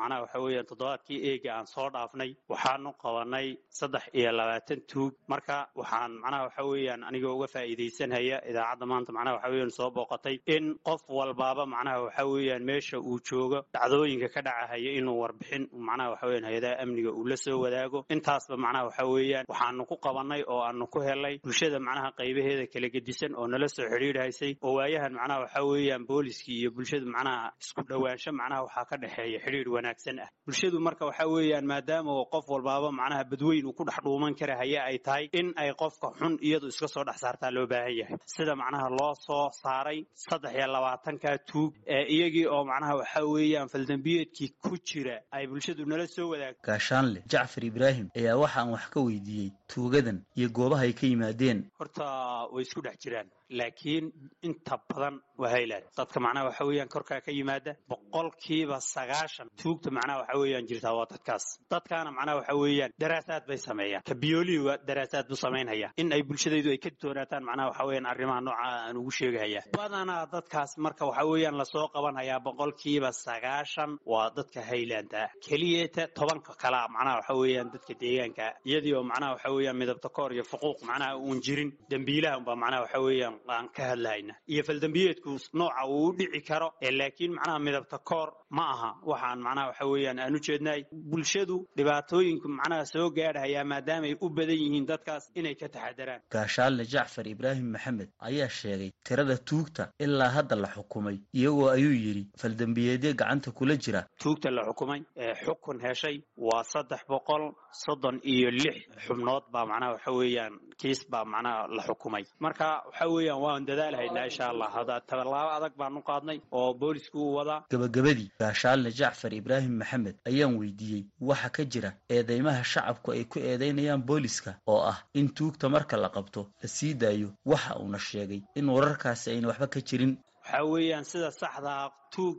macnaha 0.01 0.21
waxa 0.25 0.39
weeyaan 0.45 0.67
toddobaadkii 0.71 1.19
eega 1.31 1.51
aan 1.59 1.67
soo 1.75 1.89
dhaafnay 1.95 2.31
waxaanu 2.53 2.91
qabanay 3.03 3.47
saddex 3.79 4.05
iyo 4.19 4.31
labaatan 4.39 4.81
tuug. 4.91 5.13
Marka 5.33 5.57
waxaan 5.81 6.13
macnaha 6.23 6.43
waxa 6.49 6.63
weeyaan 6.71 7.03
anigoo 7.09 7.35
uga 7.37 7.47
faa'iidaysanhaya 7.55 8.37
idaacadda 8.51 8.87
maanta 8.91 9.13
macnaha 9.17 9.35
waxa 9.37 9.49
weeyaan 9.53 9.71
soo 9.79 9.91
booqatay 9.97 10.37
in 10.55 10.65
qof 10.89 11.01
walbaaba 11.19 11.65
macnaha 11.75 12.03
waxa 12.07 12.25
weeyaan 12.33 12.63
meesha 12.71 12.99
uu 13.01 13.19
joogo 13.29 13.59
dhacdooyinka 13.75 14.29
ka 14.35 14.41
dhacahaya 14.47 14.91
inuu 14.99 15.17
warbixin 15.23 15.65
macnaha 15.89 16.11
waxa 16.13 16.27
weeyaan 16.27 16.45
hay'adaha 16.51 16.75
amniga 16.83 17.11
uu 17.19 17.25
la 17.31 17.37
soo 17.37 17.59
wadaago. 17.65 18.05
Intaasba 18.15 18.57
macnaha 18.65 18.85
waxa 18.89 19.05
weeyaan 19.15 19.45
waxaanu 19.53 19.83
ku 19.91 19.97
qabanay 20.07 20.43
oo 20.53 20.61
aanu 20.67 20.87
ku 20.93 21.01
helay 21.09 21.35
bulshada 21.45 21.79
macnaha 21.89 22.09
qaybaheeda 22.19 22.67
kala 22.73 22.89
gedisan 22.95 23.33
oo 23.39 23.47
nala 23.53 23.69
soo 23.69 23.87
xidhiidhaysay 23.93 24.53
oo 24.67 24.73
waayahan 24.79 25.13
macnaha 25.19 25.41
waxa 25.45 25.61
weeyaan 25.71 26.05
booliskii 26.09 26.57
iyo 26.61 26.71
bulshada 26.77 27.07
macnaha 27.17 27.53
isku 27.63 27.81
dhowaansho 27.91 28.31
macnaha 28.41 28.61
waxaa 28.67 28.85
ka 28.91 28.97
dhexeeya 29.03 29.39
xidhiidh 29.45 29.71
wanaagsan. 29.89 30.19
Ah 30.21 30.29
bulshadu 30.47 30.79
marka 30.81 31.05
waxa 31.07 31.25
weeyaan 31.29 31.65
maadaama 31.73 32.13
qof 32.33 32.45
walbaaba 32.49 32.89
macnaha 32.93 33.25
badweyn 33.31 33.67
uu 33.67 33.73
ku 33.73 33.85
dhex 33.85 33.99
dhuuman 34.05 34.35
kara 34.35 34.57
haya 34.61 34.85
ay 34.91 34.99
tahay 34.99 35.29
in 35.33 35.53
ay 35.57 35.73
qofka 35.83 36.09
xun 36.21 36.39
iyadu 36.49 36.69
iska 36.69 36.89
soo 36.89 37.05
dhex 37.05 37.17
saartaa 37.25 37.51
loo 37.57 37.67
baahan 37.67 37.95
yahay. 38.01 38.17
Sida 38.27 38.55
macnaha 38.57 38.89
loo 38.99 39.15
soo 39.27 39.51
saaray 39.63 40.07
saddex 40.15 40.53
iyo 40.55 40.67
labaatanka 40.75 41.39
tuug 41.51 41.73
ee 41.87 42.05
iyagii 42.15 42.47
oo 42.47 42.65
macnaha 42.65 42.95
waxa 43.01 43.21
weeyaan 43.35 43.69
faldambiyeedkii 43.69 44.51
ku 44.63 44.77
jira 44.89 45.17
ay 45.31 45.47
bulshadu 45.47 45.85
nala 45.87 46.07
soo 46.07 46.29
wadaagto 46.33 46.63
gaashaanle 46.69 47.23
jacfar 47.33 47.65
ibraahim 47.65 48.07
ayaa 48.17 48.37
waxaan 48.45 48.69
wax 48.75 48.85
ka 48.95 49.01
weydiiyey 49.01 49.51
tuugadan 49.73 50.19
iyo 50.37 50.49
goobaha 50.49 50.83
ay 50.89 50.93
ka 50.93 51.07
yimaadeen. 51.07 51.59
Horta 51.79 52.07
way 52.53 52.63
isku 52.63 52.81
dhex 52.83 52.97
jiraan 53.05 53.29
laakiin 53.51 54.13
inta 54.43 54.77
badan 54.89 55.21
waa 55.39 55.51
hayland 55.55 55.85
dadka 55.97 56.21
macnaha 56.21 56.47
waxa 56.49 56.65
weeyaan 56.69 56.89
korkaa 56.89 57.21
ka 57.27 57.31
yimaada 57.33 57.73
boqolkiiba 57.89 58.79
sagaashan. 58.81 59.49
Tuugta 59.63 59.91
macnaha 59.91 60.19
waxa 60.23 60.39
weeyaan 60.41 60.67
jirtaa 60.71 60.93
waa 60.99 61.07
dadkaas. 61.13 61.45
Dadkaana 61.71 62.11
macnaha 62.13 62.37
waxa 62.41 62.55
weeyaan 62.63 62.93
daraasaad 63.01 63.47
bay 63.49 63.57
sameeyaan. 63.59 64.03
Ka 64.09 64.15
biyolii 64.15 64.59
waa 64.67 64.77
daraasaad 64.89 65.29
buu 65.29 65.37
samaynhaya 65.37 65.93
in 65.97 66.13
ay 66.13 66.23
bulshadaydu 66.23 66.71
ay 66.71 66.79
ka 66.79 66.91
doonaataan 67.03 67.45
macnaha 67.45 67.69
waxa 67.71 67.85
weeyaan 67.89 68.07
arrimaha 68.13 68.41
nooca 68.41 68.65
aan 68.69 68.97
ugu 68.97 69.11
sheegahaya 69.11 69.63
badanaa 69.77 70.27
dadkaas 70.33 70.77
marka 70.79 71.07
waxa 71.07 71.25
weeyaan 71.31 71.57
la 71.61 71.65
soo 71.65 71.89
qabanhayaa 71.95 72.41
boqolkiiba 72.47 73.13
sagaashan 73.13 73.99
waa 74.07 74.31
dadka 74.37 74.61
hayland 74.71 75.13
ah 75.15 75.29
keliyata 75.47 76.09
tobanka 76.19 76.53
kalea 76.63 76.89
macnaha 76.95 77.17
waxa 77.21 77.35
weeyaan 77.41 77.71
dadka 77.73 77.95
deegaanka. 78.03 78.47
Iyadii 78.69 78.95
oo 78.99 79.03
macnaha 79.03 79.33
waxa 79.37 79.51
weeyaan 79.59 79.77
midabta 79.83 80.09
koor 80.17 80.31
iyo 80.37 80.45
fuquuq 80.53 80.79
macnaha 80.89 81.17
uun 81.19 81.41
jirin 81.47 81.71
dembiilaha 81.91 82.39
unbaa 82.41 82.57
macnaha 82.63 82.83
waxa 82.85 83.01
weeyaan 83.07 83.37
aan 83.57 83.69
ka 83.77 83.83
hadlayna 83.91 84.35
iyo 84.53 84.63
faldambiyeedku 84.69 85.31
nooca 85.61 85.83
uu 85.95 86.07
u 86.09 86.13
dhici 86.19 86.41
karo 86.51 86.69
laakiin 87.01 87.33
macnaha 87.39 87.59
midabta 87.67 87.99
koor 88.11 88.29
ma 88.57 88.65
aha 88.75 88.91
waxaan 89.11 89.41
macnaha 89.47 89.67
waxa 89.71 89.87
weeyaan 89.93 90.19
aan 90.25 90.35
u 90.37 90.41
jeednay 90.49 90.81
bulshadu 91.11 91.57
dhibaatooyinku 91.79 92.49
macnaha 92.59 92.85
soo 92.93 93.09
gaadhayaa 93.19 93.65
maadaama 93.73 94.07
ay 94.11 94.17
u 94.21 94.29
badan 94.39 94.59
yihiin 94.63 94.87
dadkaas 94.91 95.25
inay 95.41 95.55
ka 95.63 95.69
taxadaraan 95.75 96.21
gaashaalle 96.35 96.85
jacfar 96.95 97.27
ibraahim 97.35 97.69
maxamed 97.75 98.09
ayaa 98.29 98.49
sheegay 98.61 98.91
tirada 99.09 99.37
tuugta 99.49 99.85
ilaa 100.05 100.29
hadda 100.37 100.57
la 100.65 100.69
xukumay 100.77 101.17
iyagoo 101.39 101.69
ayuu 101.77 101.93
yidhi 102.05 102.25
faldambiyeedyo 102.43 103.13
gacanta 103.21 103.51
kula 103.59 103.75
jira. 103.85 104.01
Tuugta 104.23 104.51
la 104.51 104.63
xukumay 104.69 105.01
ee 105.25 105.35
xukun 105.45 105.79
heshay 105.87 106.17
waa 106.37 106.63
saddex 106.73 107.01
boqol 107.13 107.45
soddon 107.85 108.17
iyo 108.33 108.51
lix 108.51 108.77
xubnood 109.07 109.45
baa 109.53 109.67
macnaha 109.67 109.93
waxa 109.93 110.11
weeyaan 110.13 110.55
kiis 110.81 111.01
baa 111.11 111.25
macnaha 111.25 111.67
la 111.77 111.83
xukumay. 111.83 112.25
Marka 112.41 112.83
waxa 112.87 113.07
weeyaan 113.15 113.41
waan 113.45 113.67
dadaalhaynaa 113.67 114.25
insha 114.31 114.49
allah. 114.53 114.69
Hada 114.77 115.01
tallaabo 115.01 115.51
adag 115.57 115.73
baan 115.81 115.97
u 115.97 116.03
qaadnay 116.03 116.39
oo 116.53 116.75
boolisku 116.75 117.19
uu 117.19 117.35
wadaa. 117.39 117.65
Gabagabadii 117.71 118.31
gaashaalle 118.41 118.91
jacfar 118.93 119.35
ibraahim 119.35 119.75
maxamed 119.79 120.17
ayaan 120.31 120.57
weydiiyey 120.61 121.05
waxa 121.21 121.49
ka 121.51 121.65
jira 121.65 121.91
eedeymaha 122.11 122.65
shacabku 122.65 123.13
ay 123.13 123.25
ku 123.25 123.39
eedeynayaan 123.39 124.03
booliska 124.03 124.55
oo 124.67 124.81
ah 124.93 124.99
in 125.15 125.29
tuugta 125.35 125.69
marka 125.69 125.97
la 125.97 126.09
qabto 126.09 126.47
la 126.63 126.69
sii 126.69 126.95
daayo 126.95 127.29
waxa 127.47 127.77
uuna 127.81 127.99
sheegay 127.99 128.43
in 128.55 128.69
wararkaasi 128.69 129.31
ayna 129.31 129.49
waxba 129.49 129.67
ka 129.67 129.81
jirin. 129.81 130.17
Waxaa 130.45 130.65
weeyaan 130.65 131.05
sida 131.05 131.31
saxdaa 131.31 131.91
tuug 132.15 132.37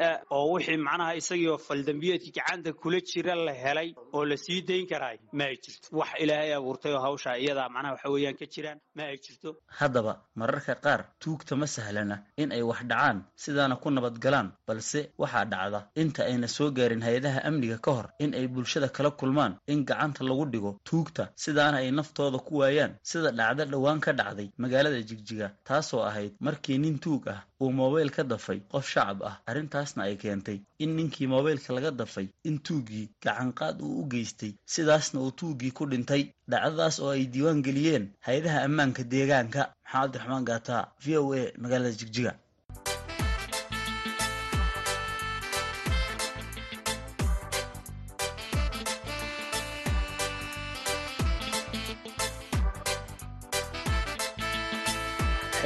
ah 0.00 0.20
oo 0.30 0.52
wixii 0.54 0.76
macnaha 0.76 1.14
isagiioo 1.20 1.58
faldambiyeedkii 1.58 2.32
gacanta 2.38 2.72
kula 2.72 3.00
jira 3.00 3.34
la 3.34 3.52
helay 3.52 3.94
oo 4.12 4.24
la 4.24 4.36
sii 4.36 4.62
dayn 4.62 4.86
karaay 4.86 5.18
ma 5.32 5.44
ay 5.44 5.56
jirto. 5.64 5.88
Wax 5.98 6.08
ilaahay 6.22 6.52
abuurtay 6.54 6.92
oo 6.94 7.00
hawshaa 7.06 7.36
iyadaa 7.38 7.68
macnaha 7.68 7.92
waxa 7.94 8.10
weeyaan 8.10 8.36
ka 8.40 8.46
jiraan 8.46 8.78
ma 8.96 9.02
ay 9.10 9.16
jirto. 9.24 9.56
Haddaba 9.78 10.12
mararka 10.34 10.74
qaar 10.84 11.00
tuugta 11.22 11.56
ma 11.56 11.66
sahlana 11.66 12.16
in 12.36 12.52
ay 12.52 12.62
wax 12.62 12.80
dhacaan 12.90 13.24
sidaana 13.36 13.76
ku 13.76 13.90
nabadgalaan 13.90 14.52
balse 14.66 15.00
waxaa 15.18 15.44
dhacda 15.44 15.80
inta 16.02 16.24
ayna 16.26 16.48
soo 16.48 16.70
gaarin 16.70 17.02
hay'adaha 17.02 17.40
amniga 17.48 17.78
ka 17.78 17.90
hor 17.96 18.08
in 18.18 18.34
ay 18.34 18.46
bulshada 18.48 18.88
kala 18.88 19.10
kulmaan 19.10 19.58
in 19.66 19.84
gacanta 19.84 20.24
lagu 20.24 20.44
dhigo 20.52 20.72
tuugta 20.84 21.32
sidaana 21.36 21.78
ay 21.82 21.90
naftooda 21.90 22.38
ku 22.38 22.58
waayaan 22.60 22.96
sida 23.02 23.30
dhacdo 23.32 23.64
dhowaan 23.72 24.00
ka 24.00 24.12
dhacday 24.12 24.48
magaalada 24.58 25.00
jigjiga 25.08 25.48
taasoo 25.64 26.02
ahayd 26.08 26.32
markii 26.40 26.78
nin 26.78 26.98
tuug 26.98 27.28
ah 27.28 27.40
uu 27.60 27.72
mobayl 27.72 28.10
ka 28.16 28.22
dafay 28.24 28.60
qof 28.72 28.86
shacab 28.92 29.18
ah. 29.30 29.34
Arrintaasna 29.50 30.02
ay 30.08 30.16
keentay 30.22 30.58
in 30.78 30.90
ninkii 30.96 31.26
mobaylka 31.34 31.72
laga 31.76 31.90
dafay 31.90 32.26
in 32.48 32.58
tuuggii 32.66 33.08
gacanqaad 33.24 33.80
uu 33.82 34.00
u 34.02 34.08
geystay 34.12 34.52
sidaasna 34.74 35.20
uu 35.20 35.30
tuuggii 35.40 35.70
ku 35.76 35.86
dhintay 35.90 36.22
dhacdadaas 36.50 36.96
oo 37.00 37.10
ay 37.16 37.24
diiwaan 37.32 37.62
geliyeen 37.66 38.04
hay'adaha 38.26 38.58
ammaanka 38.66 39.02
deegaanka. 39.12 39.62
Maxamed 39.86 40.04
abdiraxmaan 40.04 40.44
gaata 40.50 40.76
v 41.04 41.16
o 41.18 41.32
a 41.34 41.42
magaalada 41.62 41.94
jigjiga 42.00 42.32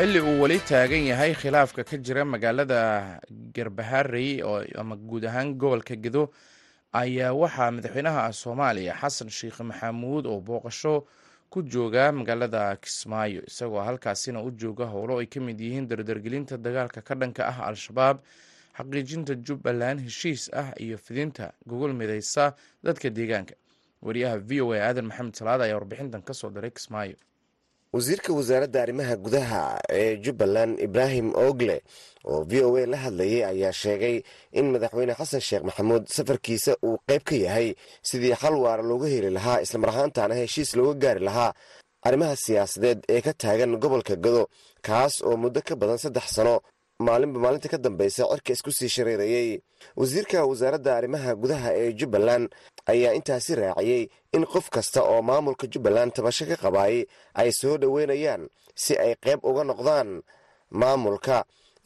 xilli 0.01 0.21
uu 0.21 0.41
weli 0.43 0.59
taagan 0.69 1.05
yahay 1.11 1.33
khilaafka 1.35 1.85
ka 1.85 1.97
jira 1.99 2.25
magaalada 2.25 3.21
garbaharey 3.55 4.41
ama 4.81 4.97
guud 4.97 5.25
ahaan 5.25 5.55
gobolka 5.61 5.95
gedo 6.05 6.23
ayaa 6.93 7.33
waxaa 7.43 7.71
madaxweynaha 7.77 8.33
soomaaliya 8.33 8.95
xasan 9.01 9.29
sheekh 9.39 9.61
maxamuud 9.61 10.25
oo 10.27 10.41
booqasho 10.41 11.05
ku 11.53 11.63
jooga 11.63 12.13
magaalada 12.13 12.77
kismaayo 12.77 13.43
isagoo 13.51 13.83
halkaasina 13.89 14.41
u 14.43 14.51
jooga 14.51 14.87
howlo 14.87 15.19
ay 15.21 15.27
ka 15.27 15.41
mid 15.41 15.61
yihiin 15.61 15.89
dardargelinta 15.89 16.57
dagaalka 16.57 17.03
ka 17.03 17.15
dhanka 17.15 17.43
ah 17.51 17.59
al-shabaab 17.69 18.17
xaqiijinta 18.79 19.35
jubbaland 19.47 20.01
heshiis 20.01 20.49
ah 20.53 20.73
iyo 20.81 20.97
fidinta 20.99 21.53
gogol 21.67 21.93
midaysa 21.93 22.55
dadka 22.83 23.11
deegaanka. 23.11 23.55
Wariyaha 24.03 24.39
v 24.49 24.61
o 24.65 24.73
a 24.73 24.79
aadan 24.81 25.07
maxamed 25.13 25.35
salaad 25.37 25.61
ayaa 25.61 25.77
warbixintan 25.77 26.23
ka 26.25 26.33
soo 26.33 26.49
diray 26.51 26.71
kismaayo 26.71 27.17
wasiirka 27.93 28.33
wasaaradda 28.33 28.83
arrimaha 28.83 29.17
gudaha 29.17 29.81
ee 29.89 30.17
jubbaland 30.17 30.79
ibraahim 30.81 31.35
ogle 31.35 31.83
oo 32.25 32.45
v 32.45 32.63
o 32.65 32.77
a 32.77 32.87
la 32.87 32.97
hadlayay 32.97 33.43
ayaa 33.45 33.73
sheegay 33.73 34.23
in 34.53 34.67
madaxweyne 34.73 35.15
xasan 35.19 35.41
sheekh 35.41 35.65
maxamuud 35.69 36.07
safarkiisa 36.17 36.77
uu 36.87 36.99
qayb 37.09 37.23
ka 37.29 37.35
yahay 37.35 37.75
sidii 38.03 38.35
xal 38.43 38.55
waara 38.65 38.83
looga 38.83 39.09
heli 39.15 39.31
lahaa 39.31 39.61
islamar 39.65 39.91
ahaantaana 39.91 40.35
heshiis 40.41 40.71
looga 40.79 40.95
gaari 41.03 41.21
lahaa 41.29 41.53
arrimaha 42.07 42.37
siyaasadeed 42.45 42.99
ee 43.15 43.21
ka 43.27 43.33
taagan 43.43 43.73
gobolka 43.83 44.15
gado 44.17 44.47
kaas 44.87 45.15
oo 45.27 45.37
muddo 45.37 45.61
ka 45.69 45.75
badan 45.81 45.99
saddex 45.99 46.27
sano 46.37 46.61
maalinba 47.07 47.39
maalinta 47.45 47.69
ka 47.73 47.79
dambaysa 47.85 48.23
cirka 48.31 48.51
isku 48.57 48.71
sii 48.79 48.89
shareerayey 48.95 49.49
wasiirka 50.01 50.39
wasaaradda 50.51 50.91
arrimaha 50.99 51.31
gudaha 51.43 51.69
ee 51.83 51.91
jubbaland 52.01 52.47
ayaa 52.93 53.13
intaasi 53.19 53.53
raaciyey 53.63 54.03
in 54.37 54.45
qof 54.53 54.67
kasta 54.75 55.01
oo 55.13 55.21
maamulka 55.29 55.65
jubbaland 55.73 56.11
tabasho 56.17 56.45
ka 56.51 56.57
qabaayay 56.65 57.01
ay 57.41 57.51
soo 57.61 57.75
dhoweynayaan 57.83 58.43
si 58.83 58.93
ay 59.05 59.13
qayb 59.25 59.41
uga 59.51 59.63
noqdaan 59.71 60.11
maamulka 60.81 61.37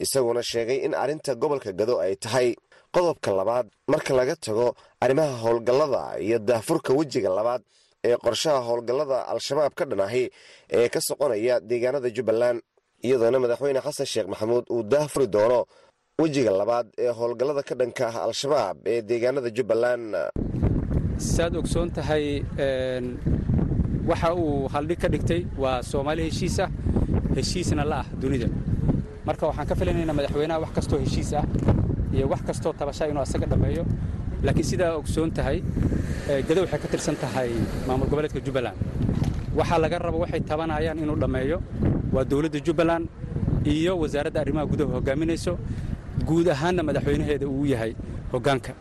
isaguna 0.04 0.42
sheegay 0.50 0.78
in 0.86 0.94
arrinta 1.02 1.32
gobolka 1.42 1.70
gado 1.80 1.94
ay 2.04 2.14
tahay 2.24 2.48
qodobka 2.94 3.30
labaad 3.38 3.66
marka 3.92 4.12
laga 4.18 4.34
tago 4.44 4.66
arrimaha 5.04 5.34
howlgallada 5.44 6.02
iyo 6.26 6.38
daahfurka 6.48 6.90
wejiga 6.98 7.28
labaad 7.38 7.62
ee 8.08 8.16
qorshaha 8.24 8.60
howlgallada 8.68 9.18
al-shabaab 9.32 9.72
ka 9.78 9.84
dhan 9.90 10.00
ahi 10.08 10.24
ee 10.78 10.88
ka 10.94 11.00
soconaya 11.08 11.54
deegaanada 11.70 12.08
jubbaland 12.16 12.58
iyadoona 13.06 13.38
madaxweyne 13.44 13.80
xasan 13.86 14.06
sheekh 14.12 14.28
maxamuud 14.32 14.64
uu 14.74 14.82
daahfuri 14.92 15.26
doono 15.34 15.60
wejiga 16.22 16.50
labaad 16.60 16.86
ee 17.04 17.10
howlgallada 17.18 17.62
ka 17.68 17.74
dhanka 17.80 18.04
ah 18.10 18.16
al-shabaab 18.28 18.76
ee 18.92 19.00
deegaanada 19.08 19.50
jubbaland. 19.56 20.14
Saad 21.34 21.54
ogsoon 21.60 21.88
tahay 21.96 22.24
waxa 24.10 24.28
uu 24.42 24.68
haldhig 24.74 24.98
ka 25.02 25.08
dhigtay 25.14 25.40
waa 25.62 25.82
soomaali 25.90 26.22
heshiis 26.28 26.56
ah 26.64 26.70
heshiisna 27.36 27.84
la 27.90 27.98
ah 28.02 28.06
dunida. 28.22 28.48
Marka 29.26 29.44
waxaan 29.50 29.66
ka 29.70 29.74
filanaynaa 29.80 30.16
madaxweynaha 30.20 30.58
wax 30.64 30.70
kastoo 30.78 30.98
heshiis 31.04 31.30
ah 31.40 31.44
iyo 32.16 32.26
wax 32.32 32.40
kastoo 32.48 32.72
tabasha 32.80 33.04
inuu 33.10 33.22
asaga 33.26 33.46
dhammeeyo 33.52 33.84
laakiin 34.46 34.66
sidaa 34.70 34.92
ogsoon 35.00 35.30
tahay 35.36 35.58
gado 36.48 36.60
waxay 36.64 36.80
ka 36.84 36.88
tirsan 36.92 37.16
tahay 37.24 37.50
maamul 37.86 38.08
goboleedka 38.12 38.40
jubbaland. 38.46 38.76
Waxaa 39.58 39.78
laga 39.84 39.98
rabo 40.06 40.18
waxay 40.24 40.40
tabanayaan 40.50 40.98
inuu 41.04 41.16
dhammeeyo 41.22 41.58
waa 42.14 42.24
dowladda 42.30 42.58
jubbaland 42.66 43.06
iyo 43.74 43.92
wasaaradda 44.02 44.40
arrimaha 44.42 44.66
gudaha 44.70 44.92
hogaaminayso 44.98 45.52
guud 46.28 46.46
ahaanna 46.54 46.82
madaxweynaheeda 46.88 47.46
uu 47.48 47.66
yahay 47.72 47.92
hoggaanka. 48.32 48.72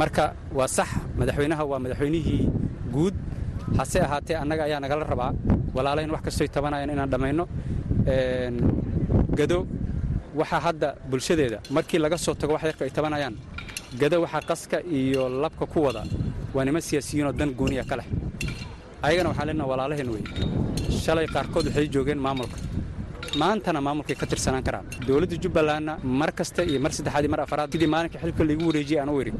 Marka 0.00 0.24
waa 0.58 0.68
sax 0.76 0.88
madaxweynaha 1.18 1.62
waa 1.70 1.78
madaxweynihii 1.84 2.44
guud. 2.94 3.14
Hase 3.78 3.98
ahaatee 4.06 4.36
annaga 4.42 4.62
ayaa 4.68 4.80
nagala 4.84 5.04
rabaa 5.12 5.32
walaalayn 5.76 6.10
wax 6.14 6.22
kastoy 6.26 6.48
tabanayaan 6.56 6.90
inaan 6.94 7.10
dhammayno 7.12 7.44
gado 9.38 9.58
waxaa 10.40 10.60
hadda 10.66 10.88
bulshadeeda 11.10 11.58
markii 11.76 11.98
laga 12.04 12.18
soo 12.24 12.34
tago 12.40 12.52
wax 12.54 12.62
yarka 12.68 12.82
ay 12.86 12.90
tabanayaan 12.98 13.34
gado 14.00 14.16
waxaa 14.24 14.40
qaska 14.50 14.76
iyo 14.98 15.22
labka 15.42 15.64
ku 15.72 15.78
wada 15.86 16.02
waa 16.54 16.64
niman 16.66 16.80
siyaasiyiinoo 16.88 17.32
dan 17.32 17.50
gooniya 17.58 17.84
ka 17.90 17.96
leh. 17.98 18.06
Ayagana 19.06 19.28
waxaan 19.30 19.46
leenaha 19.48 19.68
walaalaheen 19.72 20.08
wey 20.14 20.22
shalay 20.90 21.26
qaarkood 21.34 21.66
waxay 21.68 21.86
joogeen 21.94 22.18
maamulka. 22.26 22.56
Maantana 23.40 23.80
maamulkay 23.86 24.16
ka 24.16 24.26
tirsanaan 24.26 24.62
karaan. 24.66 24.86
Dowladda 25.06 25.36
jubbalandna 25.44 25.98
mar 26.20 26.30
kasta 26.38 26.62
iyo 26.64 26.78
mar 26.80 26.92
saddexaad 26.92 27.26
mar 27.32 27.40
afaraad 27.40 27.70
sidii 27.72 27.86
maalinka 27.94 28.18
xilka 28.22 28.42
laygu 28.48 28.64
wareejiyey 28.70 29.00
aan 29.02 29.08
u 29.14 29.20
idhi 29.22 29.32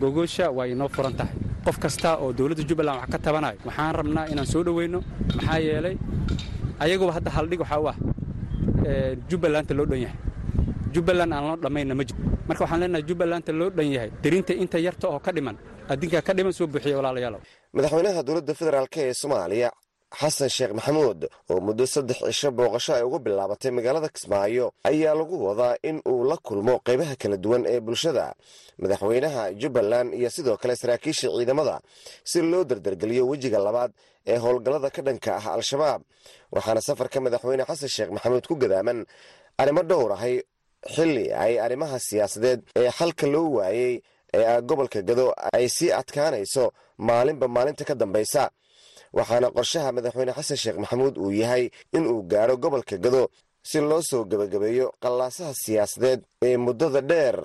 gogoosha 0.00 0.50
waa 0.56 0.66
inoo 0.66 0.88
furan 0.88 1.14
tahay. 1.18 1.34
Qof 1.64 1.76
kasta 1.84 2.08
oo 2.22 2.32
dowladda 2.32 2.62
jubbaland 2.68 2.98
wax 3.00 3.08
ka 3.14 3.18
tabanayo 3.18 3.58
waxaan 3.68 3.92
rabnaa 3.98 4.26
inaan 4.32 4.46
soo 4.52 4.62
dhoweyno 4.66 4.98
maxaa 5.36 5.58
yeelay 5.66 5.96
ayaguba 6.84 7.12
hadda 7.16 7.30
haldhig 7.36 7.60
waxaa 7.64 7.80
u 7.80 7.86
ah 7.92 7.96
jubbalanta 9.30 9.74
loo 9.78 9.86
dhan 9.90 10.00
yahay. 10.04 10.18
Jubbaland 10.94 11.32
aan 11.32 11.44
loo 11.48 11.56
dhammayna 11.64 11.94
ma 11.98 12.04
jiro 12.08 12.18
marka 12.48 12.60
waxaan 12.64 12.80
leenahay 12.82 13.04
jubbalanta 13.08 13.50
loo 13.60 13.70
dhan 13.76 13.88
yahay 13.96 14.10
derinta 14.22 14.52
inta 14.62 14.78
yarta 14.86 15.06
oo 15.08 15.18
ka 15.18 15.30
dhiman 15.32 15.56
adinkaa 15.92 16.22
ka 16.26 16.32
dhiman 16.36 16.52
soo 16.52 16.66
buuxiya 16.66 16.96
walaalayaalow. 17.00 17.40
Madaxweynaha 17.76 18.20
dowladda 18.28 18.52
federaalk 18.60 18.96
ee 18.96 19.12
soomaaliya 19.20 19.68
xasan 20.20 20.48
sheekh 20.56 20.72
maxamuud 20.78 21.20
oo 21.50 21.60
muddo 21.66 21.84
saddex 21.94 22.18
cisho 22.28 22.50
booqasho 22.58 22.92
ay 22.96 23.02
ugu 23.08 23.18
bilaabatay 23.24 23.70
magaalada 23.76 24.08
kismaayo 24.14 24.66
ayaa 24.90 25.14
lagu 25.20 25.36
wadaa 25.46 25.74
in 25.88 25.96
uu 26.12 26.24
la 26.30 26.36
kulmo 26.46 26.74
qaybaha 26.86 27.14
kala 27.22 27.36
duwan 27.44 27.62
ee 27.72 27.80
bulshada 27.86 28.26
madaxweynaha 28.82 29.42
jubbaland 29.60 30.08
iyo 30.18 30.30
sidoo 30.30 30.56
kale 30.56 30.74
saraakiisha 30.76 31.28
ciidamada 31.36 31.80
si 32.30 32.38
loo 32.50 32.64
dardargeliyo 32.64 33.22
wejiga 33.30 33.58
labaad 33.66 33.90
ee 34.26 34.38
howlgallada 34.44 34.90
ka 34.90 35.02
dhanka 35.06 35.30
ah 35.36 35.46
al-shabaab. 35.56 36.00
Waxaana 36.54 36.80
safarka 36.88 37.18
madaxweyne 37.24 37.64
xasan 37.68 37.88
sheekh 37.94 38.10
maxamuud 38.16 38.44
ku 38.50 38.54
gadaaman 38.62 38.98
arrimo 39.62 39.82
dhowr 39.90 40.12
ahay 40.16 40.34
xilli 40.94 41.26
ay 41.44 41.54
arrimaha 41.64 41.98
siyaasadeed 42.08 42.60
ee 42.80 42.90
xalka 42.98 43.26
loo 43.34 43.46
waayey 43.58 43.94
ee 44.38 44.60
gobolka 44.68 45.00
gado 45.08 45.26
ay 45.56 45.66
sii 45.76 45.90
adkaanayso 46.00 46.64
maalinba 47.08 47.46
maalinta 47.56 47.84
ka 47.88 47.94
dambaysa 48.02 48.42
waxaana 49.18 49.48
qorshaha 49.56 49.90
madaxweyne 49.96 50.32
xasan 50.38 50.58
sheekh 50.62 50.78
maxamuud 50.82 51.14
uu 51.24 51.30
yahay 51.42 51.64
in 51.96 52.04
uu 52.12 52.22
gaaro 52.32 52.54
gobolka 52.62 52.96
gado 53.04 53.22
si 53.68 53.78
loo 53.90 54.02
soo 54.10 54.22
gebagabeeyo 54.30 54.86
qallaasaha 55.02 55.52
siyaasadeed 55.64 56.20
ee 56.46 56.56
muddada 56.66 57.00
dheer 57.10 57.36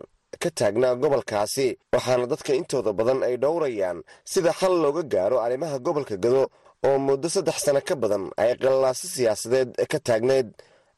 ka 0.43 0.49
taagnaa 0.59 0.95
gobolkaasi. 1.03 1.67
Waxaana 1.95 2.25
dadka 2.31 2.51
intooda 2.59 2.91
badan 2.99 3.19
ay 3.27 3.35
dhowrayaan 3.43 3.97
sida 4.31 4.51
xal 4.59 4.73
looga 4.83 5.03
gaaro 5.13 5.37
arrimaha 5.45 5.77
gobolka 5.85 6.15
gado 6.23 6.43
oo 6.87 6.97
muddo 7.07 7.27
saddex 7.35 7.57
sano 7.65 7.81
ka 7.89 7.95
badan 8.03 8.23
ay 8.41 8.51
qallaaso 8.63 9.05
siyaasadeed 9.15 9.69
ka 9.91 9.97
taagnayd. 10.07 10.47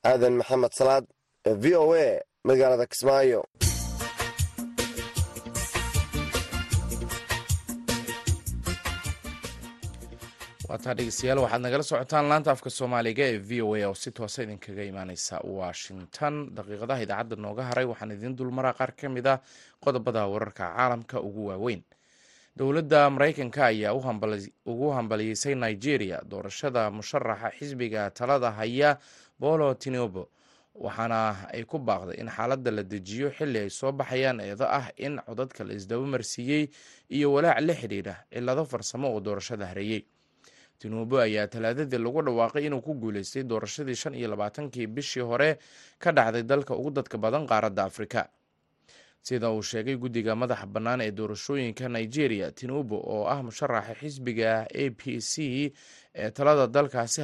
Aadan 0.09 0.33
maxamed 0.39 0.73
salaad 0.79 1.05
v 1.61 1.65
o 1.81 1.85
a 2.05 2.07
magaalada 2.47 2.85
kismaayo 2.91 3.39
waataa 10.71 10.93
dhegeystayaal 10.97 11.39
waxaad 11.43 11.61
nagala 11.65 11.83
socotaan 11.83 12.27
laanta 12.31 12.51
afka 12.55 12.69
soomaaliga 12.77 13.23
ee 13.31 13.37
v 13.49 13.61
o 13.61 13.75
a 13.75 13.85
oo 13.89 13.93
si 14.03 14.11
toosa 14.11 14.43
idinkaga 14.43 14.83
imaaneysa 14.91 15.35
washington. 15.59 16.33
Daqiiqadaha 16.55 17.01
idaacadda 17.05 17.35
nooga 17.45 17.63
haray 17.69 17.85
waxaan 17.91 18.11
idiin 18.15 18.35
dulmaraa 18.39 18.73
qaar 18.79 18.91
ka 18.99 19.09
mid 19.09 19.27
ah 19.27 19.37
qodobada 19.83 20.21
wararka 20.33 20.63
caalamka 20.75 21.17
ugu 21.27 21.41
waaweyn. 21.49 21.81
Dowladda 22.57 23.09
maraykanka 23.09 23.61
ayaa 23.65 23.93
ugu 24.65 24.89
hambaliyeysay 24.97 25.55
nigeria 25.55 26.21
doorashada 26.31 26.91
musharaxa 26.91 27.49
xisbiga 27.59 28.09
talada 28.11 28.51
haya 28.51 28.97
bolo 29.39 29.73
tinobo 29.73 30.29
waxaana 30.75 31.19
ay 31.53 31.63
ku 31.67 31.77
baaqday 31.79 32.15
in 32.21 32.29
xaaladda 32.29 32.71
la 32.71 32.83
dejiyo 32.83 33.27
xilli 33.37 33.59
ay 33.59 33.69
soo 33.69 33.91
baxayaan 33.91 34.39
eedo 34.39 34.65
ah 34.79 34.87
in 34.97 35.19
codadka 35.27 35.63
la 35.67 35.73
isdabamarsiiyey 35.73 36.63
iyo 37.09 37.33
walaac 37.33 37.59
la 37.67 37.73
xidhiidha 37.81 38.15
cilado 38.31 38.63
farsamo 38.65 39.07
oo 39.11 39.19
doorashada 39.19 39.65
hareeyey 39.71 40.01
tinuubo 40.81 41.19
ayaa 41.21 41.47
talaadadii 41.47 41.97
lagu 42.01 42.21
dhawaaqay 42.25 42.65
inuu 42.65 42.81
ku 42.81 42.93
guuleystay 42.97 43.43
doorashadii 43.43 43.95
shan 43.95 44.15
iyo 44.17 44.27
labaatankii 44.33 44.87
bishii 44.87 45.21
hore 45.29 45.57
ka 45.99 46.11
dhacday 46.11 46.43
dalka 46.43 46.73
ugu 46.75 46.89
dadka 46.91 47.17
badan 47.17 47.45
qaaradda 47.47 47.83
afrika. 47.83 48.29
Sida 49.21 49.51
uu 49.53 49.61
sheegay 49.61 49.95
guddiga 50.01 50.33
madaxa 50.35 50.65
bannaan 50.65 51.01
ee 51.05 51.11
doorashooyinka 51.11 51.89
nigeria 51.89 52.51
tinuubo 52.51 52.97
oo 52.97 53.27
ah 53.29 53.43
musharaxa 53.45 53.93
xisbiga 54.01 54.65
a 54.73 54.89
p 54.89 55.21
c 55.21 55.69
ee 56.15 56.29
talada 56.33 56.65
dalkaasi 56.67 57.21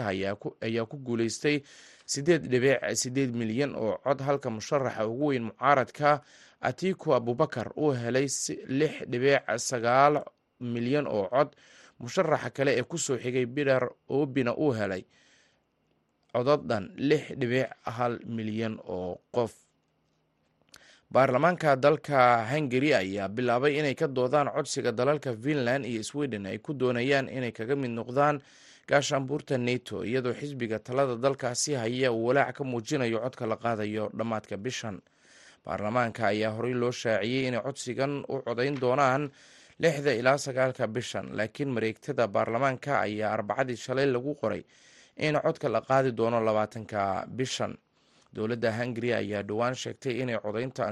ayaa 0.62 0.86
ku 0.86 0.98
guuleystay 1.02 1.58
sideed 2.06 2.46
dhibic 2.52 2.78
sideed 2.94 3.34
milyan 3.36 3.74
oo 3.76 3.98
cod 4.06 4.22
halka 4.22 4.50
musharaxa 4.50 5.08
ugu 5.10 5.26
weyn 5.28 5.44
mucaaradka 5.50 6.22
atiku 6.62 7.14
abubakar 7.18 7.74
uu 7.78 7.92
helay 7.98 8.28
lix 8.70 8.94
dhibic 9.10 9.42
sagaal 9.58 10.22
milyan 10.62 11.08
oo 11.10 11.26
cod 11.34 11.50
musharaxa 12.00 12.50
kale 12.50 12.72
ee 12.80 12.84
ku 12.84 12.98
soo 12.98 13.18
xigay 13.18 13.46
bidar 13.46 13.90
obina 14.10 14.54
uu 14.56 14.72
helay 14.74 15.04
codod 16.34 16.68
dhan 16.70 16.92
lix 16.98 17.24
dhibic 17.40 17.66
hal 17.84 18.20
milyan 18.26 18.78
oo 18.86 19.18
qof. 19.32 19.54
Baarlamaanka 21.12 21.76
dalka 21.80 22.44
hungari 22.52 22.94
ayaa 22.94 23.28
bilaabay 23.32 23.80
inay 23.80 23.96
ka 23.96 24.08
doodaan 24.08 24.52
codsiga 24.52 24.92
dalalka 24.92 25.32
finland 25.34 25.86
iyo 25.86 26.04
sweden 26.04 26.46
ay 26.46 26.60
ku 26.60 26.74
doonayaan 26.76 27.30
inay 27.32 27.52
kaga 27.56 27.76
mid 27.76 27.92
noqdaan 27.96 28.42
gaashaanbuurta 28.88 29.58
neto 29.58 30.04
iyadoo 30.04 30.36
xisbiga 30.36 30.80
talada 30.80 31.16
dalkaasi 31.16 31.74
haya 31.80 32.12
uu 32.12 32.26
walaac 32.28 32.56
ka 32.60 32.64
muujinayo 32.64 33.20
codka 33.24 33.48
la 33.48 33.56
qaadayo 33.56 34.12
dhammaadka 34.18 34.58
bishan. 34.60 35.00
Baarlamaanka 35.66 36.28
ayaa 36.28 36.52
horey 36.52 36.74
loo 36.76 36.92
shaaciyey 36.92 37.48
inay 37.48 37.62
codsigan 37.64 38.24
u 38.28 38.44
codayn 38.44 38.76
doonaan 38.80 39.32
lixda 39.80 40.14
ilaa 40.14 40.38
sagaalka 40.38 40.88
bishan 40.88 41.28
laakiin 41.38 41.70
mareegtada 41.76 42.28
baarlamaanka 42.28 43.00
ayaa 43.02 43.34
arbacadii 43.34 43.76
shalay 43.86 44.06
lagu 44.06 44.36
qoray 44.42 44.64
in 45.18 45.36
codka 45.46 45.70
la 45.70 45.82
qaadi 45.82 46.12
doono 46.12 46.40
labaatanka 46.42 47.26
bishan. 47.30 47.78
Dowladda 48.36 48.72
hungari 48.78 49.14
ayaa 49.14 49.44
dhowaan 49.44 49.76
sheegtay 49.76 50.22
inay 50.22 50.38
codaynta 50.46 50.86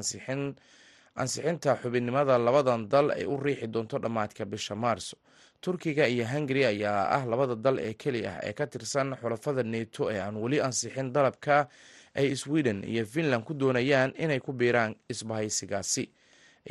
ansixinta 1.15 1.75
xubinnimada 1.81 2.37
labadan 2.37 2.89
dal 2.89 3.11
ay 3.11 3.25
u 3.25 3.37
riixi 3.37 3.67
doonto 3.67 3.97
dhammaadka 3.99 4.45
bisha 4.45 4.75
maarso. 4.75 5.17
Turkiga 5.61 6.07
iyo 6.07 6.25
hungari 6.25 6.65
ayaa 6.65 7.09
ah 7.17 7.25
labada 7.25 7.55
dal 7.55 7.79
ee 7.79 7.93
keli 7.93 8.25
ah 8.27 8.39
ee 8.43 8.53
ka 8.53 8.65
tirsan 8.67 9.15
xulafada 9.21 9.63
neto 9.63 10.11
ee 10.11 10.19
aan 10.21 10.35
weli 10.37 10.61
ansixin 10.61 11.13
dalabka 11.13 11.67
ay 12.15 12.35
sweden 12.35 12.83
iyo 12.83 13.05
finland 13.05 13.43
ku 13.45 13.53
doonayaan 13.53 14.13
inay 14.17 14.39
ku 14.39 14.53
biiraan 14.53 14.95
isbahaysigaasi 15.09 16.09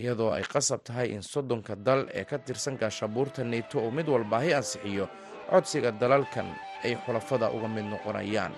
iyadoo 0.01 0.31
ay 0.37 0.43
qasab 0.53 0.81
tahay 0.87 1.09
in 1.15 1.23
soddonka 1.23 1.75
dal 1.77 2.03
ee 2.15 2.25
ka 2.25 2.39
tirsan 2.39 2.77
gaashabuurta 2.81 3.45
neto 3.45 3.79
oo 3.85 3.91
mid 3.91 4.09
walbaahi 4.09 4.55
ansixiyo 4.55 5.07
codsiga 5.51 5.91
dalalkan 5.93 6.49
ay 6.85 6.97
xulafada 7.07 7.51
uga 7.57 7.69
mid 7.69 7.85
noqonayaan 7.93 8.53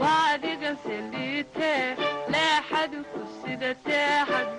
waadigan 0.00 0.76
seliite 0.84 1.72
leexadu 2.32 2.98
ku 3.12 3.20
sidatee 3.40 4.14
xadballaan 4.30 4.55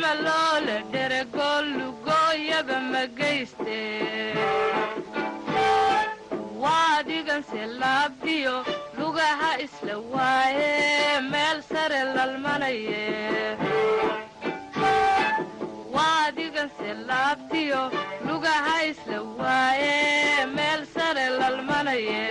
lama 0.00 0.14
loola 0.26 0.76
dherego 0.92 1.50
lugooyaba 1.78 2.78
ma 2.92 3.02
geyste 3.18 3.80
waadiganse 6.62 7.62
laabtiyo 7.80 8.54
lugaha 8.98 9.50
isla 9.64 9.94
waaye 10.14 11.20
meel 11.30 11.58
sare 11.70 12.00
lalmanaye 12.16 13.04
waadiganse 15.94 16.88
laabtiyo 17.08 17.82
lugaha 18.26 18.76
isla 18.90 19.18
waaye 19.38 20.46
meel 20.56 20.82
sare 20.94 21.26
lalmanaye 21.40 22.22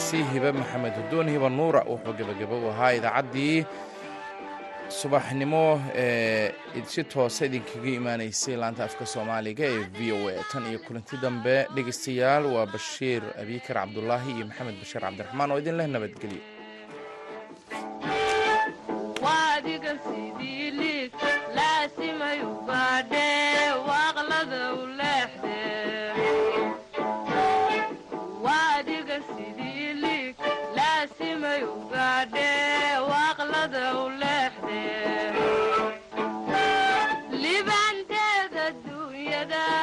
codkaasi 0.00 0.22
hibe 0.32 0.52
maxamed 0.52 0.92
hudoon 0.96 1.28
hiba 1.30 1.48
nuura 1.48 1.82
wuxuu 1.90 2.14
gebagabo 2.18 2.56
u 2.66 2.70
ahaa 2.70 2.92
idaacaddii 2.98 3.66
subaxnimo 4.88 5.80
ee 5.94 6.52
si 6.92 7.04
toosa 7.04 7.44
idinkaga 7.46 7.90
imaanaysay 7.98 8.56
laanta 8.56 8.84
afka 8.84 9.04
soomaaliga 9.06 9.64
ee 9.64 9.84
v 9.98 10.12
o 10.12 10.28
a. 10.28 10.44
Tan 10.52 10.64
iyo 10.70 10.78
kulanti 10.78 11.16
dambe 11.22 11.66
dhegaystayaal 11.74 12.44
waa 12.54 12.66
bashiir 12.66 13.22
abiikar 13.42 13.76
cabdulaahi 13.76 14.30
iyo 14.36 14.44
maxamed 14.46 14.76
bashiir 14.80 15.02
cabdiraxmaan 15.04 15.50
oo 15.52 15.58
idin 15.62 15.76
leh 15.78 15.86
nabadgelyo 15.94 16.40
كذا 39.44 39.79